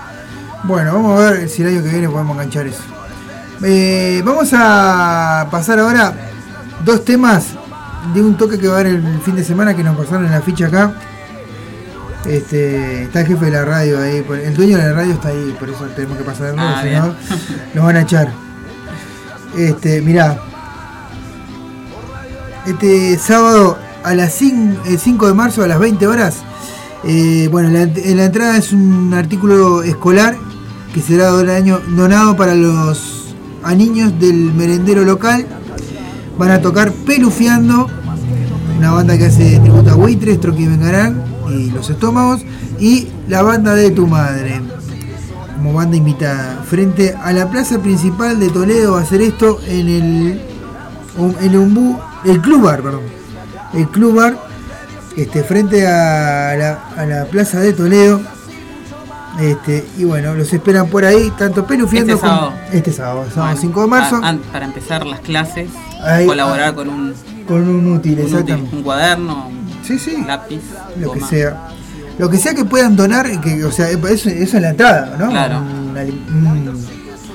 [0.65, 2.83] Bueno, vamos a ver si el año que viene podemos enganchar eso.
[3.62, 6.15] Eh, vamos a pasar ahora
[6.85, 7.49] dos temas
[8.15, 10.33] de un toque que va a haber el fin de semana que nos pasaron en
[10.33, 10.95] la ficha acá.
[12.27, 15.57] Este, está el jefe de la radio ahí, el dueño de la radio está ahí,
[15.59, 17.15] por eso tenemos que pasarlo, Ah, si no
[17.75, 18.31] nos van a echar.
[19.57, 20.39] Este, mirá.
[22.67, 26.36] Este sábado a las 5 de marzo a las 20 horas
[27.05, 30.36] eh, bueno, en la entrada es un artículo escolar
[30.93, 35.47] que será donado, para los a niños del merendero local.
[36.36, 37.86] Van a tocar Pelufiando,
[38.77, 42.43] una banda que hace tributo a Buitres, Troqui Vengarán y Los Estómagos,
[42.78, 44.60] y la banda de tu madre,
[45.56, 46.62] como banda invitada.
[46.68, 50.40] Frente a la plaza principal de Toledo va a hacer esto en el,
[51.18, 53.02] en el, Umbú- el Club Bar, perdón.
[53.75, 54.37] El Club Bar
[55.17, 58.21] este, frente a la, a la plaza de Toledo.
[59.41, 62.53] Este, y bueno, los esperan por ahí, tanto Pelufiando Este como sábado.
[62.73, 65.71] este sábado, sábado Bueno, 5 de marzo, a- para empezar las clases,
[66.03, 67.15] Ahí, colaborar ah, con un,
[67.47, 70.23] con un útil, un, útil, un cuaderno, un Sí, sí.
[70.27, 70.61] lápiz,
[70.99, 71.69] Lo que sea.
[72.19, 75.31] Lo que sea que puedan donar, que, o sea, eso, eso es la entrada, ¿no?
[75.31, 75.63] Claro.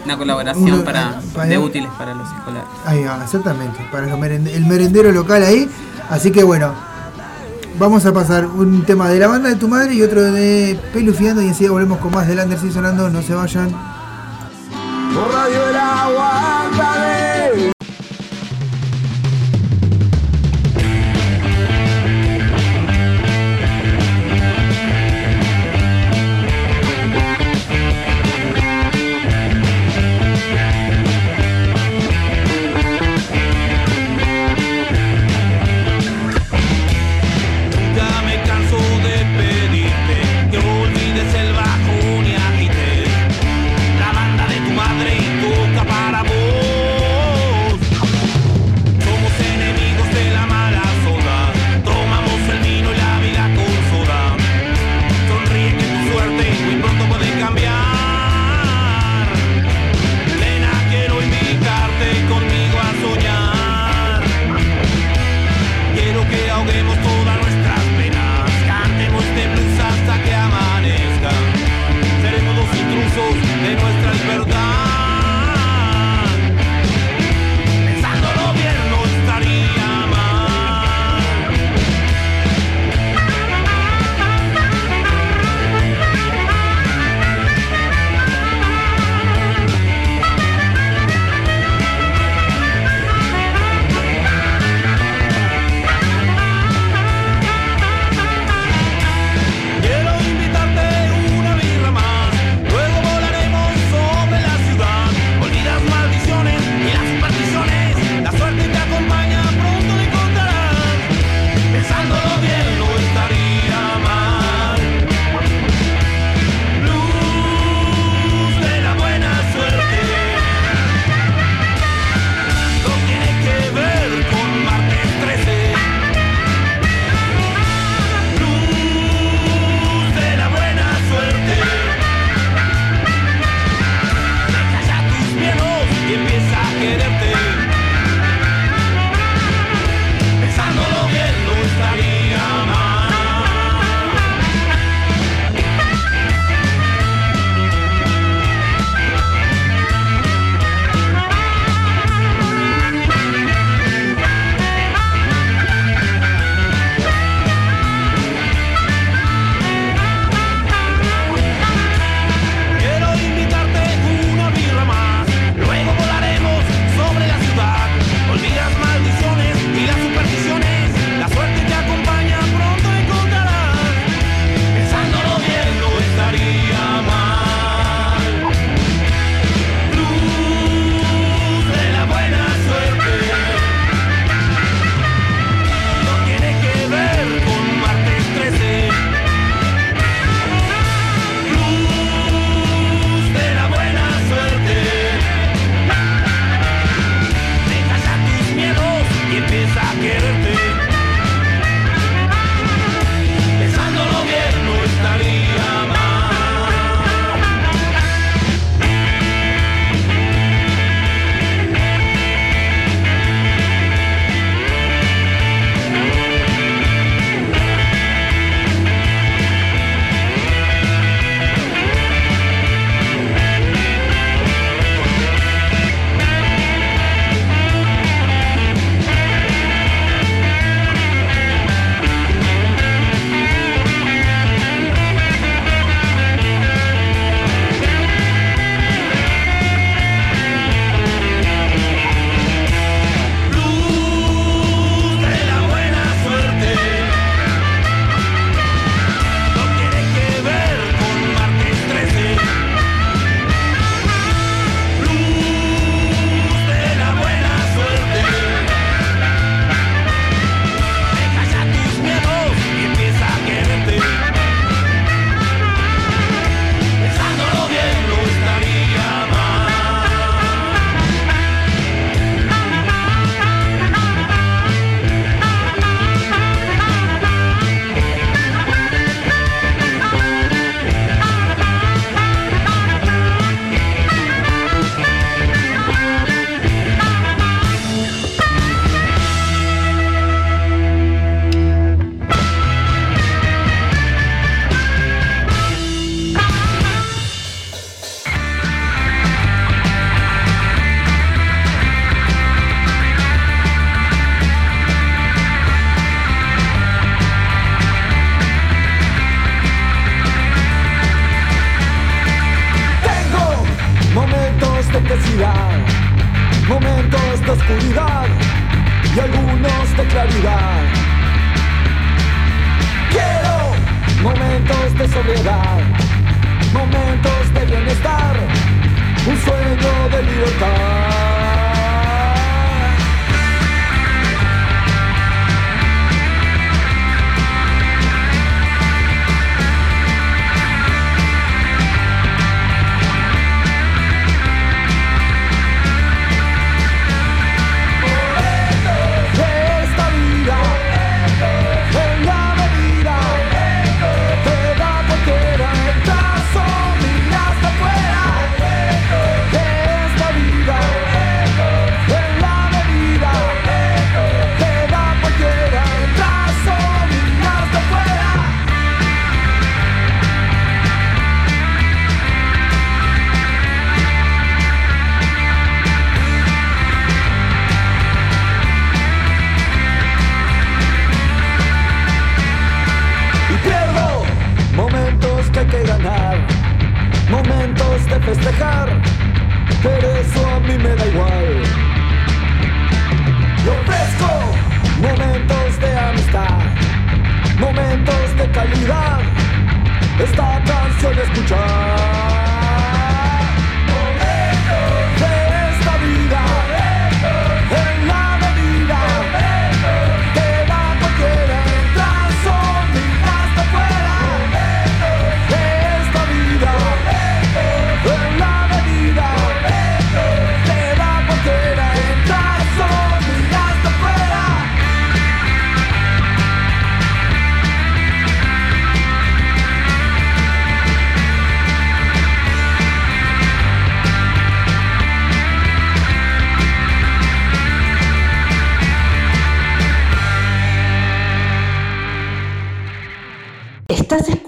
[0.03, 2.69] Una colaboración para, para- de útiles para los escolares.
[2.85, 5.67] Ahí va, exactamente, para el merendero local ahí.
[6.09, 6.73] Así que bueno,
[7.79, 11.41] vamos a pasar un tema de la banda de tu madre y otro de Pelufiando
[11.41, 13.69] y enseguida volvemos con más de Lander sigue sonando, no se vayan.
[15.13, 16.54] Por radio el aguantadero.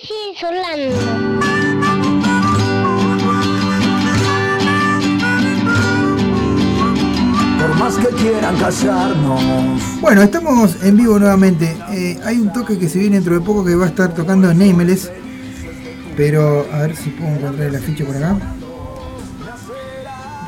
[0.00, 1.29] sigue sonando.
[7.90, 10.00] Más que quieran callarnos.
[10.00, 11.76] Bueno, estamos en vivo nuevamente.
[11.90, 14.52] Eh, hay un toque que se viene dentro de poco que va a estar tocando
[14.54, 15.10] Nameless.
[16.16, 18.36] Pero a ver si puedo encontrar el afiche por acá.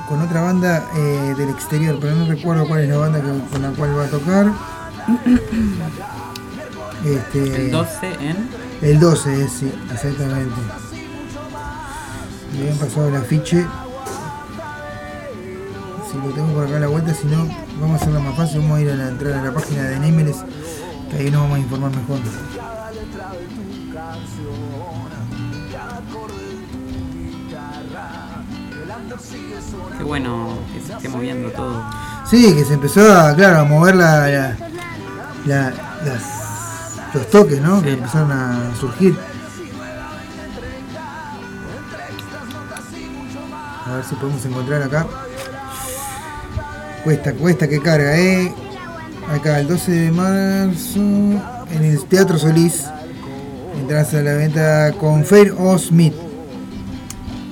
[0.09, 3.63] Con otra banda eh, del exterior, pero no recuerdo cuál es la banda que- con
[3.63, 4.53] la cual va a tocar.
[7.05, 8.49] Este, El 12 en.
[8.83, 10.55] El 12 es, sí, exactamente.
[12.53, 13.67] Me habían pasado el afiche.
[16.13, 17.49] Si lo tengo por acá a la vuelta, si no,
[17.81, 18.61] vamos a hacerlo más fácil.
[18.61, 20.45] Vamos a ir a la entrada a la página de Nameless,
[21.11, 22.19] que ahí nos vamos a informar mejor.
[29.99, 31.83] Qué bueno que se esté moviendo todo.
[32.29, 34.57] Sí, que se empezó a, claro, a mover la, la-
[35.47, 35.71] la-
[36.05, 37.83] las- los toques, ¿no?
[37.83, 39.17] Que empezaron a surgir.
[43.87, 45.07] A ver si podemos encontrar acá.
[47.05, 48.53] Cuesta, cuesta que carga, ¿eh?
[49.35, 52.85] Acá, el 12 de marzo, en el Teatro Solís.
[53.81, 55.77] Entras a la venta con Fair O.
[55.79, 56.15] Smith.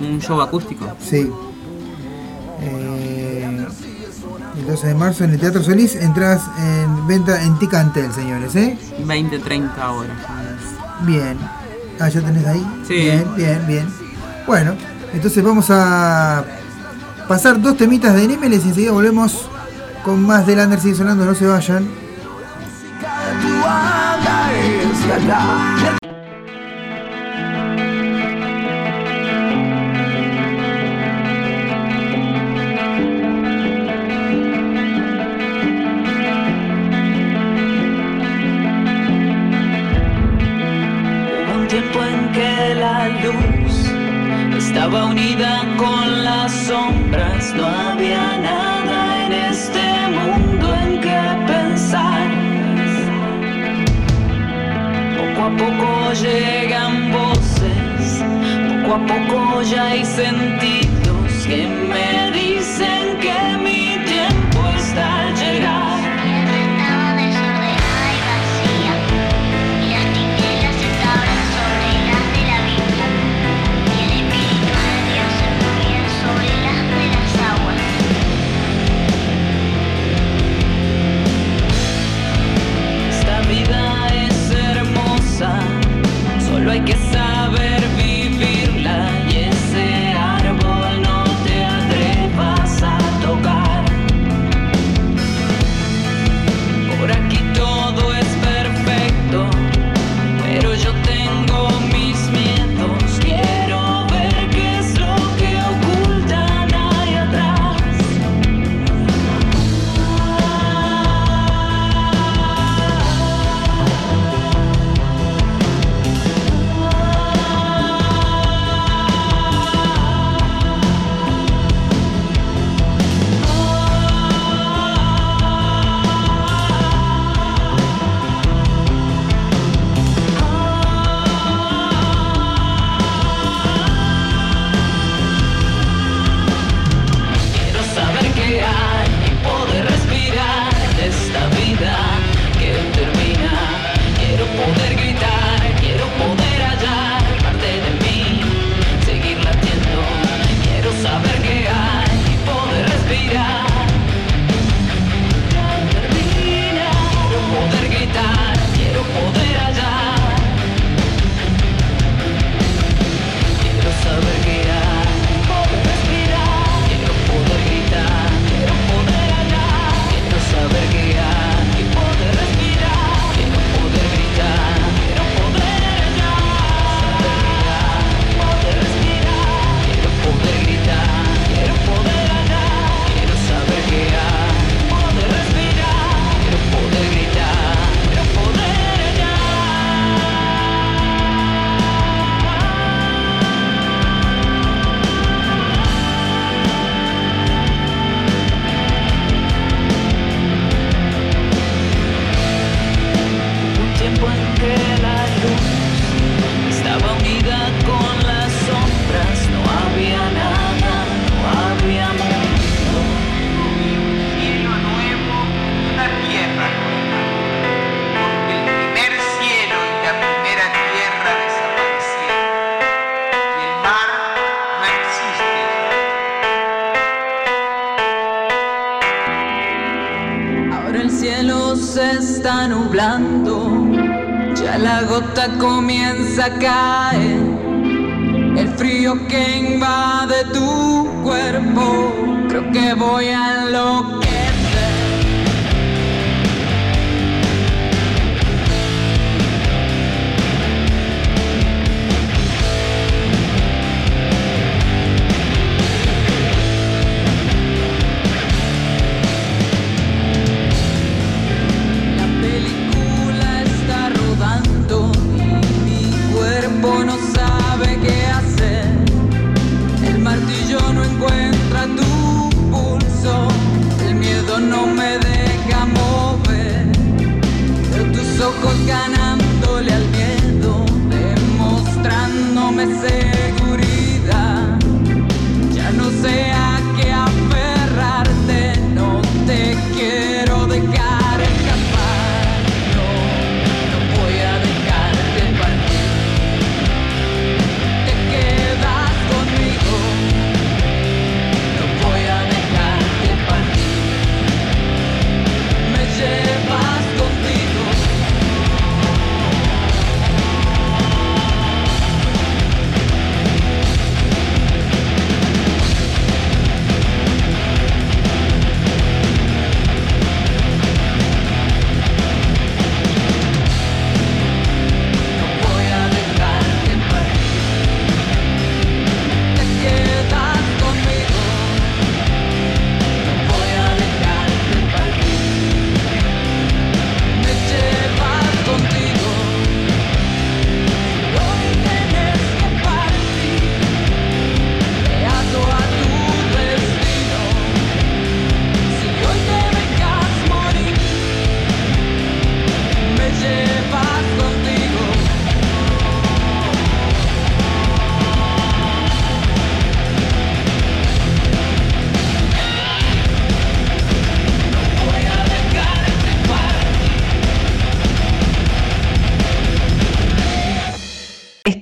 [0.01, 0.86] Un show acústico.
[1.01, 1.28] Sí.
[2.62, 3.66] Eh,
[4.56, 8.78] el 12 de marzo en el Teatro Solís entras en venta en Ticantel, señores, ¿eh?
[9.05, 10.16] 20, 30 horas.
[11.06, 11.36] Bien.
[11.98, 12.64] Ah, ya tenés ahí.
[12.86, 12.94] Sí.
[12.94, 13.86] Bien, bien, bien.
[14.47, 14.74] Bueno,
[15.12, 16.44] entonces vamos a
[17.31, 19.48] pasar dos temitas de Nimeles y enseguida volvemos
[20.02, 21.89] con más de Lander sigue sonando, no se vayan.
[41.55, 43.70] Un tiempo en que la luz
[44.59, 46.20] estaba unida con
[47.55, 49.82] no había nada en este
[50.16, 52.28] mundo en que pensar.
[55.18, 58.24] Poco a poco llegan voces,
[58.68, 62.30] poco a poco ya hay sentidos que me
[86.86, 87.10] Guess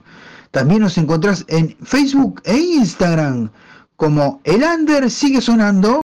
[0.52, 3.50] También nos encontrás en Facebook e Instagram
[3.96, 6.02] como El Under sigue sonando.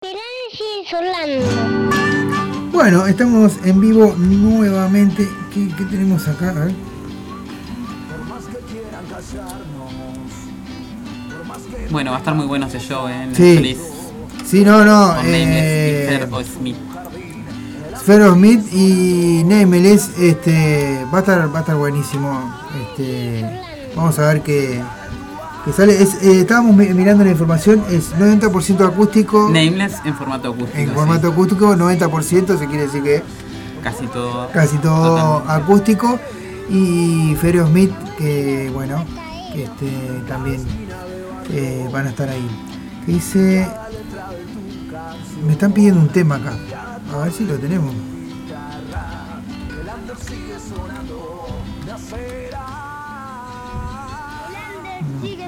[2.73, 5.29] Bueno, estamos en vivo nuevamente.
[5.53, 6.49] ¿Qué, qué tenemos acá?
[6.49, 6.90] A ver.
[11.91, 13.27] Bueno, va a estar muy bueno ese show, ¿eh?
[13.33, 13.55] Sí.
[13.55, 13.77] Feliz.
[14.45, 15.15] Sí, no, no.
[15.15, 16.75] Con Nameless y eh, Smith.
[18.05, 22.51] Smith y Nameless, este, va a estar, va a estar buenísimo.
[22.81, 23.61] Este,
[23.95, 24.81] vamos a ver qué,
[25.65, 26.01] qué sale.
[26.01, 29.49] Es, eh, estábamos mi- mirando la información, es 90% acústico.
[29.49, 30.77] Nameless en formato acústico.
[30.77, 30.93] En sí.
[30.95, 33.21] formato acústico, 90%, se quiere decir que
[33.83, 34.49] Casi todo.
[34.51, 36.19] casi todo acústico.
[36.69, 39.03] Y Ferro Smith, que bueno,
[39.53, 39.91] que este,
[40.27, 40.61] también
[41.51, 42.47] eh, van a estar ahí.
[43.05, 43.67] Que dice.
[45.45, 46.53] Me están pidiendo un tema acá.
[47.13, 47.93] A ver si lo tenemos.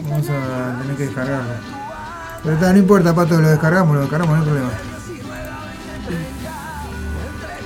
[0.10, 1.54] Vamos a tener que descargarlo.
[2.44, 4.72] Pero está, no importa, pato, lo descargamos, lo descargamos, no hay problema.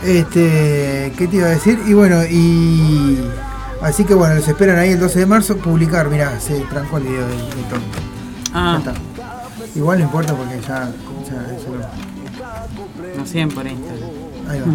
[0.06, 1.80] Este, ¿qué te iba a decir?
[1.88, 3.20] Y bueno, y
[3.82, 7.04] así que bueno, los esperan ahí el 12 de marzo publicar, mirá, se trancó el
[7.04, 8.07] video del, del Tom.
[8.54, 9.02] Ah, Ya está.
[9.76, 10.90] Igual no importa porque ya,
[11.28, 14.10] ya eso lo- no siguen por Instagram.
[14.50, 14.66] Ahí va,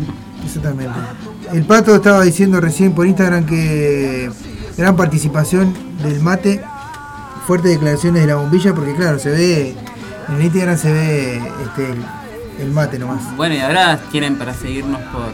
[0.45, 0.99] exactamente.
[1.53, 4.31] El pato estaba diciendo recién por Instagram que
[4.77, 6.63] gran participación del mate,
[7.47, 9.77] fuertes declaraciones de la bombilla, porque claro, se ve,
[10.29, 12.05] en Instagram se ve este, el,
[12.61, 13.35] el mate nomás.
[13.37, 15.33] Bueno, y ahora tienen para seguirnos por,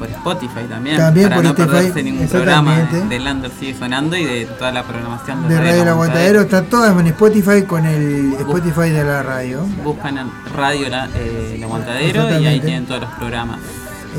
[0.00, 0.96] por Spotify también.
[0.96, 2.78] También para por no Spotify, perderse ningún programa
[3.08, 6.98] de Lander sigue sonando y de toda la programación De Radio El Aguantadero, está todas
[6.98, 9.60] en Spotify con el Spotify de la radio.
[9.84, 13.60] Buscan en Radio La, eh, El Aguantadero y ahí tienen todos los programas.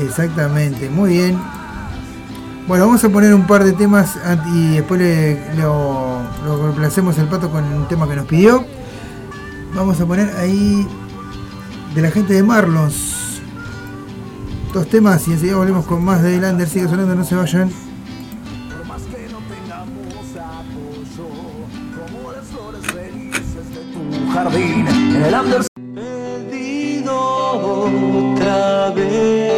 [0.00, 1.38] Exactamente, muy bien.
[2.68, 4.16] Bueno, vamos a poner un par de temas
[4.54, 8.64] y después le, lo, lo complacemos el pato con un tema que nos pidió.
[9.74, 10.86] Vamos a poner ahí
[11.92, 13.21] de la gente de Marlons.
[14.72, 16.68] Dos temas y enseguida volvemos con más de Lander.
[16.68, 17.70] Sigue sonando, no se vayan.
[23.92, 25.62] tu jardín en el under
[25.94, 27.14] perdido
[28.32, 29.51] otra vez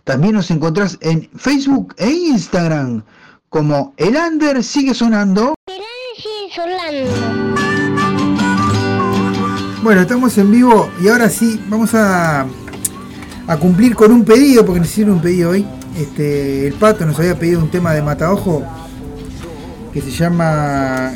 [0.05, 3.03] También nos encontrás en Facebook e Instagram
[3.49, 5.55] como El Under Sigue Sonando.
[5.67, 5.81] El
[6.17, 7.11] Sigue Sonando.
[9.83, 12.45] Bueno, estamos en vivo y ahora sí, vamos a,
[13.47, 15.67] a cumplir con un pedido, porque nos hicieron un pedido hoy.
[15.97, 18.63] Este, el pato nos había pedido un tema de Mataojo
[19.93, 21.13] que se llama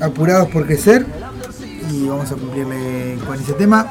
[0.00, 1.06] Apurados por Crecer
[1.90, 3.86] y vamos a cumplirle con ese tema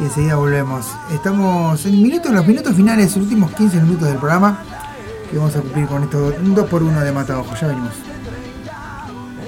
[0.00, 0.86] y enseguida volvemos.
[1.12, 4.62] Estamos en minutos, los minutos finales, los últimos 15 minutos del programa
[5.30, 7.92] que vamos a cumplir con estos 2 por 1 de Mata Ojo, ya venimos.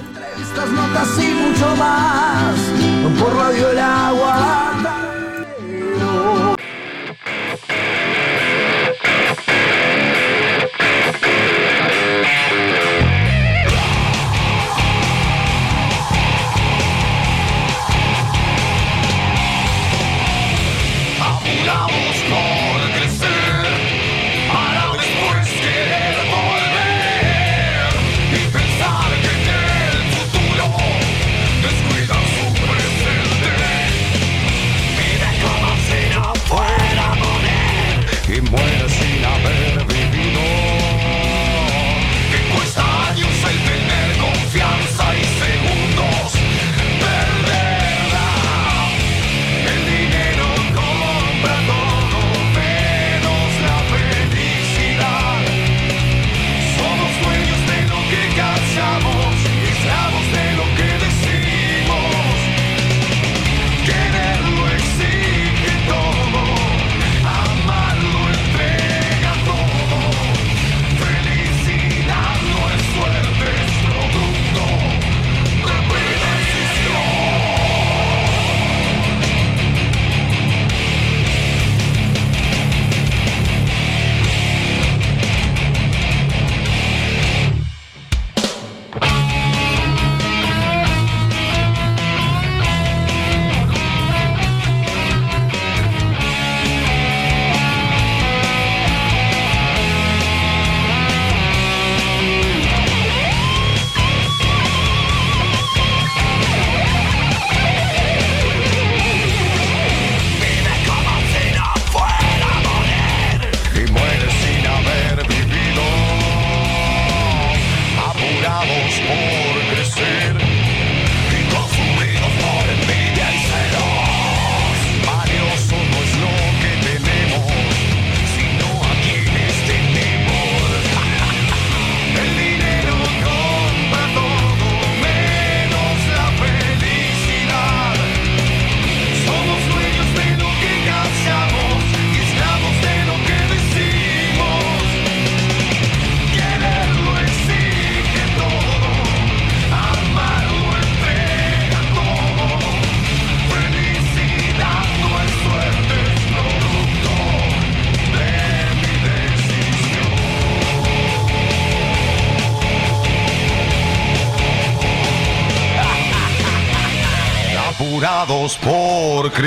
[0.07, 2.55] Entrevistas, notas y mucho más
[3.19, 4.70] por Radio El Agua.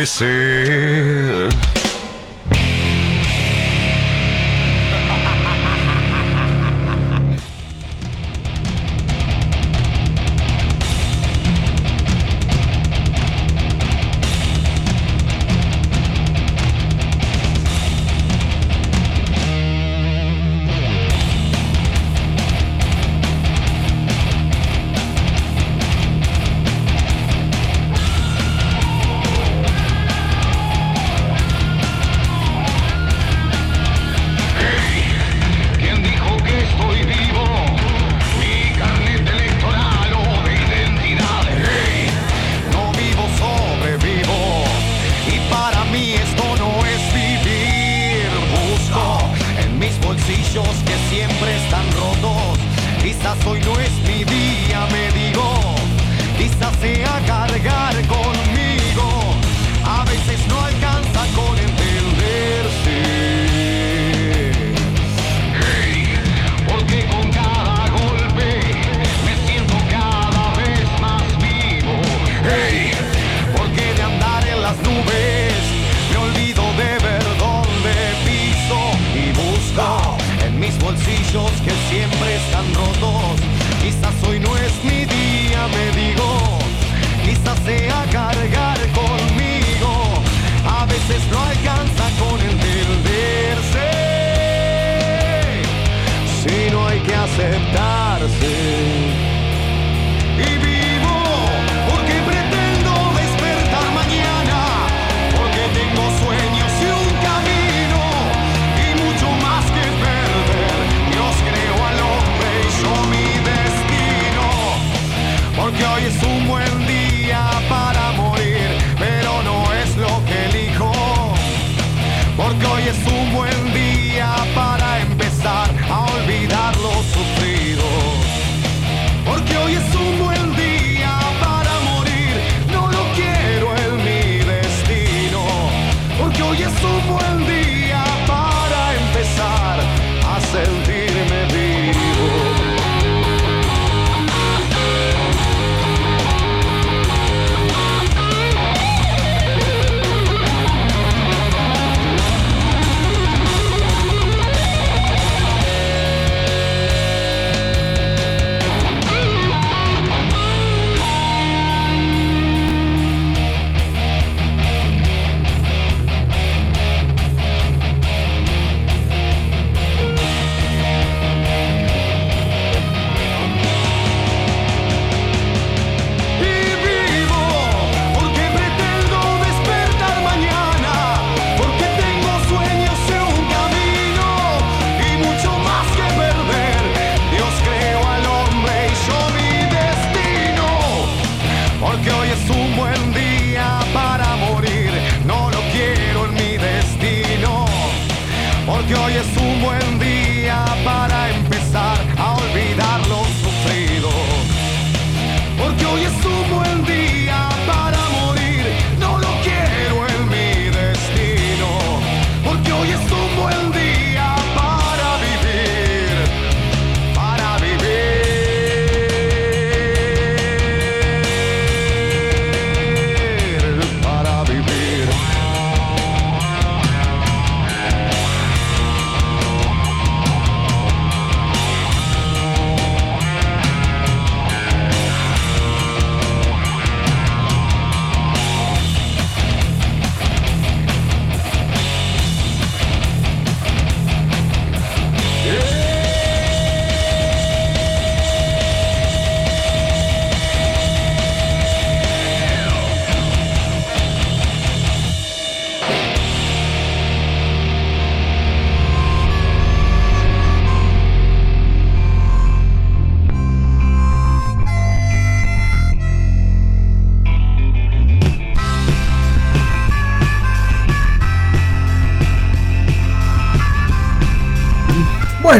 [0.04, 0.53] See.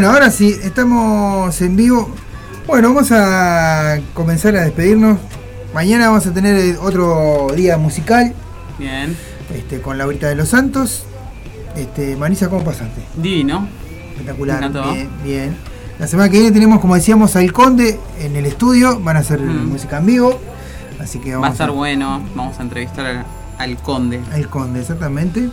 [0.05, 2.11] Bueno, ahora sí, estamos en vivo.
[2.67, 5.19] Bueno, vamos a comenzar a despedirnos.
[5.73, 8.35] Mañana vamos a tener eh, otro día musical
[8.79, 9.17] Bien.
[9.55, 11.05] este, con Laurita de los Santos.
[11.75, 13.01] Este, Marisa, ¿cómo pasaste?
[13.17, 13.67] Divino.
[14.11, 14.71] Espectacular.
[14.71, 15.57] Bien, bien.
[15.99, 19.01] La semana que viene tenemos, como decíamos, al Conde en el estudio.
[19.01, 19.71] Van a hacer Mm.
[19.71, 20.39] música en vivo.
[21.01, 22.23] Así que Va a vamos estar bueno.
[22.35, 23.25] Vamos a entrevistar al,
[23.57, 24.21] al conde.
[24.35, 25.49] al Conde, exactamente.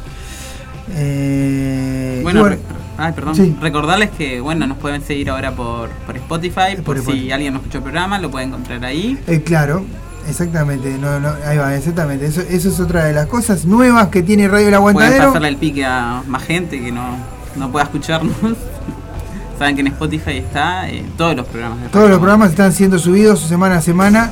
[0.93, 2.59] Eh, Bueno, re-
[2.97, 3.35] ay, perdón.
[3.35, 3.55] Sí.
[3.61, 6.75] Recordarles que bueno, nos pueden seguir ahora por, por Spotify.
[6.75, 7.31] Por, Por si Spotify.
[7.31, 9.17] alguien no escuchó el programa, lo puede encontrar ahí.
[9.27, 9.83] Eh, claro,
[10.27, 10.97] exactamente.
[10.97, 12.25] No, no, ahí va, exactamente.
[12.25, 15.25] Eso, eso es otra de las cosas nuevas que tiene Radio El Pueden Aguantadero.
[15.27, 17.17] pasarle el pique a más gente que no,
[17.55, 18.35] no pueda escucharnos.
[19.59, 22.97] Saben que en Spotify está eh, todos los programas de Todos los programas están siendo
[22.97, 24.31] subidos semana a semana.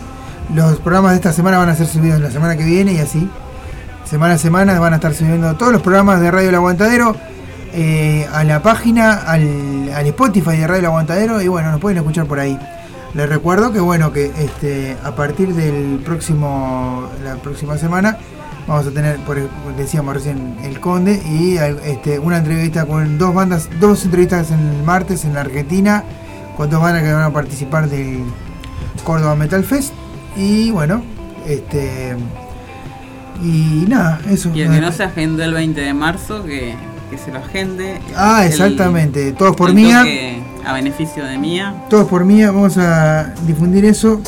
[0.55, 3.29] Los programas de esta semana van a ser subidos la semana que viene y así.
[4.05, 7.15] Semana a semana van a estar subiendo todos los programas de Radio El Aguantadero
[7.73, 11.97] eh, a la página, al, al Spotify de Radio El Aguantadero y bueno, nos pueden
[11.97, 12.57] escuchar por ahí.
[13.13, 18.17] Les recuerdo que bueno, que este a partir del próximo la próxima semana
[18.67, 19.37] vamos a tener, por
[19.75, 25.25] decíamos recién, el Conde y este, una entrevista con dos bandas, dos entrevistas el martes
[25.25, 26.03] en la Argentina,
[26.55, 28.23] con dos bandas que van a participar del
[29.03, 29.91] Córdoba Metal Fest.
[30.37, 31.01] Y bueno,
[31.47, 32.15] este
[33.41, 34.51] y nada, eso.
[34.53, 36.75] Y el que no se agende el 20 de marzo, que,
[37.09, 37.99] que se lo agende.
[38.15, 39.31] Ah, El- exactamente.
[39.33, 40.05] Todos por Mía.
[40.65, 41.73] A beneficio de Mía.
[41.89, 44.21] Todos por mía, vamos a difundir eso.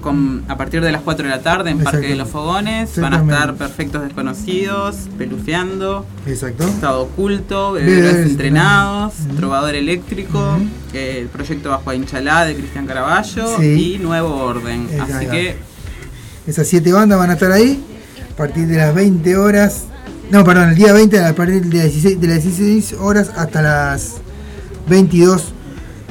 [0.00, 2.98] Con, a partir de las 4 de la tarde en Parque de los Fogones.
[2.98, 6.04] Van a estar perfectos desconocidos, pelufeando.
[6.26, 6.64] Exacto.
[6.64, 10.58] Estado oculto, Bebedores entrenados, trovador eléctrico,
[10.92, 13.94] eh, el proyecto Bajo Inchalá de Cristian Caraballo Sí.
[13.94, 14.88] y Nuevo Orden.
[14.90, 15.14] Exacto.
[15.18, 15.56] Así que
[16.48, 17.80] Esas siete bandas van a estar ahí
[18.32, 19.84] a partir de las 20 horas.
[20.32, 23.60] No, perdón, el día 20 a partir de las 16, de las 16 horas hasta
[23.60, 24.14] las
[24.88, 25.52] 22.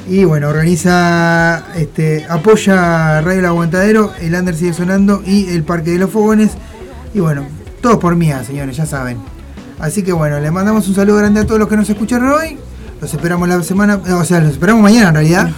[0.07, 5.89] Y bueno, organiza, este, apoya Radio El Aguantadero, el Under sigue sonando y el Parque
[5.89, 6.51] de los Fogones.
[7.15, 7.47] Y bueno,
[7.81, 9.17] todos por mía, señores, ya saben.
[9.79, 12.59] Así que bueno, les mandamos un saludo grande a todos los que nos escucharon hoy.
[13.01, 15.49] Los esperamos la semana, o sea, los esperamos mañana en realidad.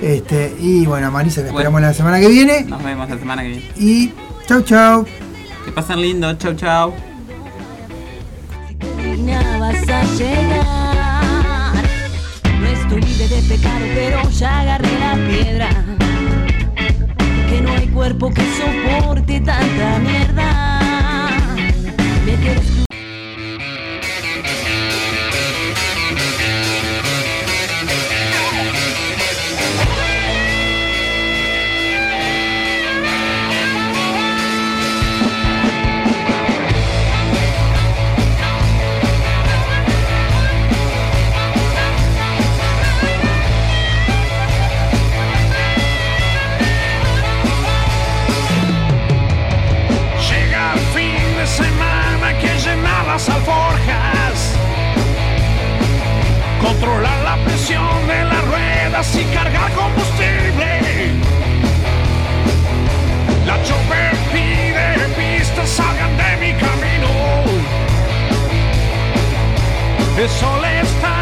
[0.00, 2.64] Este, y bueno, Marisa la esperamos la semana que viene.
[2.64, 3.70] nos vemos la semana que viene.
[3.76, 4.10] Y
[4.48, 5.04] chau chau.
[5.66, 7.13] Que pasen lindo, chau chau.
[9.64, 11.72] Vas a llegar.
[12.60, 15.70] No estoy libre de pecado, pero ya agarré la piedra.
[17.48, 20.43] Que no hay cuerpo que soporte tanta mierda.
[53.26, 54.54] Las alforjas.
[56.60, 61.12] Controlar la presión de las ruedas y cargar combustible.
[63.46, 67.08] La chopper pide pistas, salgan de mi camino.
[70.16, 71.13] El sol está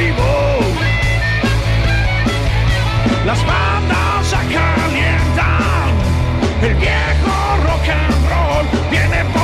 [0.00, 0.58] vivo.
[3.26, 5.92] Las bandas ya calientan.
[6.62, 7.34] El viejo
[7.66, 9.39] rock and roll viene por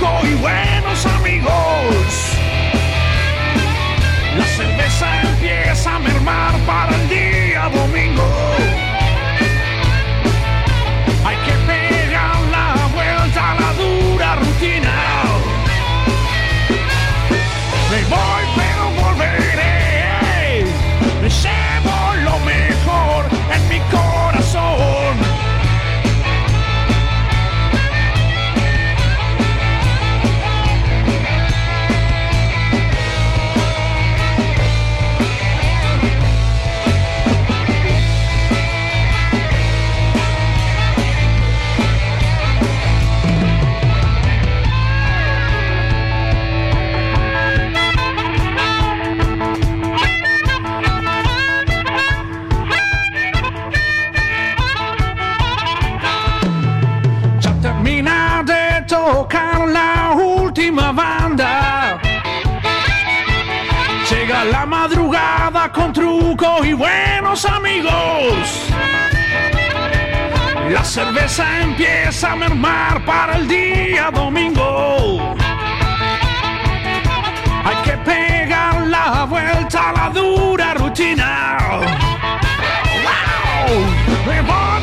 [0.00, 1.52] y buenos amigos.
[4.36, 8.51] La cerveza empieza a mermar para el día domingo.
[66.74, 68.68] buenos amigos.
[70.70, 75.34] La cerveza empieza a mermar para el día domingo.
[77.64, 81.58] Hay que pegar la vuelta a la dura rutina.
[83.04, 84.81] ¡Wow!